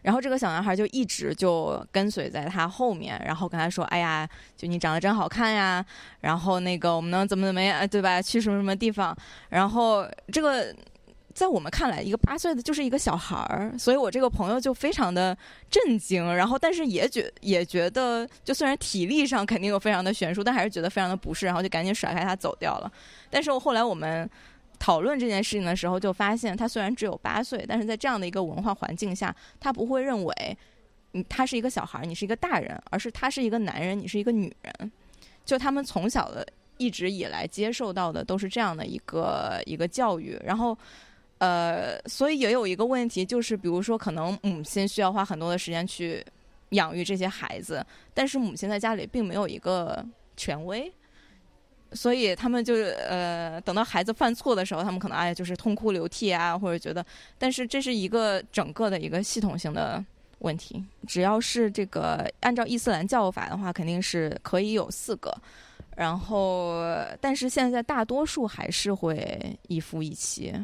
[0.02, 4.26] 然后这个小男孩就一直就跟随在他后面，然后跟他说：“哎呀，
[4.56, 5.84] 就你长得真好看呀，
[6.20, 8.20] 然后那个我们能怎么怎么样，对吧？
[8.22, 9.14] 去什么什么地方？”
[9.50, 10.74] 然后这个
[11.40, 15.34] 在我们看来，一个八岁的就是一个小孩儿，所以我这个朋友就非常的
[15.70, 22.92] 震惊，然后但是也觉也觉得，就虽然体力上肯定有非常的悬殊，但还是觉得非常的不适，然后就赶紧甩开他走掉了。
[23.30, 24.28] 但是后来我们。
[24.82, 30.56] 讨论这件事情的时候，就发现他虽然只有八岁，但是在这样的一个文化环境下，他不会认为，
[31.12, 34.90] 你他是一个小孩儿，你是一个大人，而是他是一个男人，你是一个女人。
[35.44, 36.46] 就他们从小的
[36.78, 40.74] 一直以来接受到的都是这样的一个一个教育，然后，
[41.40, 46.24] 呃，所以也有一个问题，就是比如说，可能母亲需要花很多的时间去
[46.70, 47.84] 养育这些孩子，
[48.14, 50.04] 但是母亲在家里并没有一个
[50.36, 50.92] 权威。
[51.92, 57.04] 所以他们就是呃，等到孩子犯错的时候，他们可能哎就是痛哭流涕啊，或者觉得，
[57.36, 60.04] 但是这是一个整个的一个系统性的
[60.38, 60.84] 问题。
[61.08, 65.36] 只要是这个按照伊斯兰教法的话，肯定是可以有四个，
[65.96, 66.80] 然后
[67.20, 70.54] 但是现在大多数还是会一夫一妻，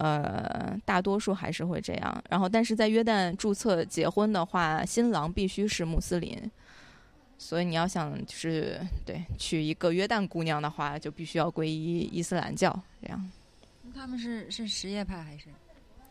[0.00, 2.24] 呃，大多数还是会这样。
[2.30, 6.50] 然后但是在约旦注册结婚的话，新郎必须是穆斯林。
[7.36, 13.30] 所以你要想就是对娶一个约旦姑娘的话，就必须要皈依伊斯兰教，这样。
[13.94, 15.44] 他们是是什叶派还是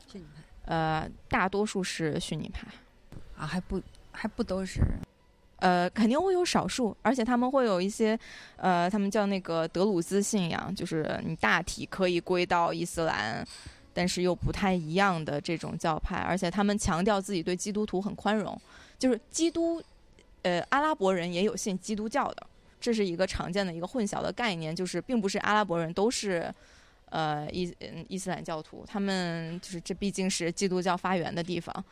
[0.08, 2.68] 逊尼派呃，大多数是逊尼派。
[3.36, 3.48] 啊？
[3.48, 3.82] 还不
[4.12, 4.82] 还不都是？
[5.58, 8.18] 呃，肯定会有少数，而且他们会有一些，
[8.56, 13.46] 呃，他们叫那个德鲁兹信仰，就是你大体可以归到伊斯兰，
[14.00, 18.58] 但是又不太一样的这种教派，而且他们强调自己对基督徒很宽容，
[18.98, 19.84] 就是基督，
[20.44, 22.48] 呃，阿拉伯人也有信基督教的，
[22.80, 26.50] 这是一个常见的一个混淆的概念，就是并不是阿拉伯人都是，
[27.10, 31.84] 呃，伊嗯伊斯兰教徒，他们就是这毕竟是基督教发源的地方，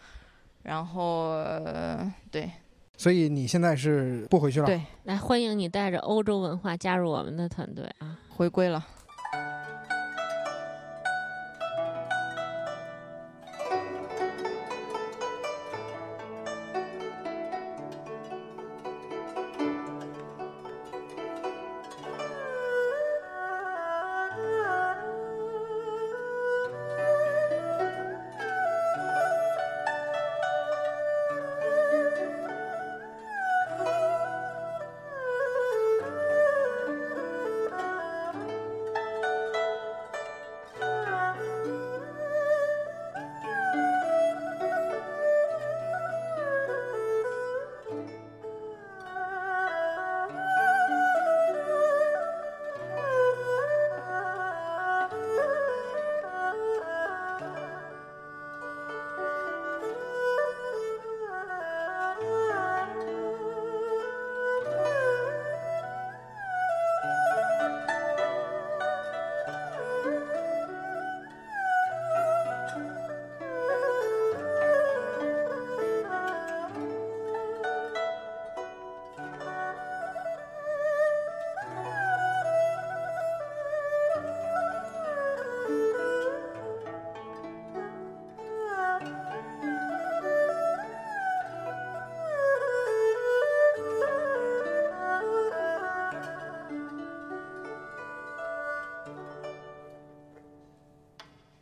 [0.63, 2.49] 然后、呃对
[2.95, 4.65] 所以你现在是不回去了？
[4.65, 8.17] 对，来欢迎你带着欧洲文化加入我们的团队啊！
[8.29, 8.83] 回归了。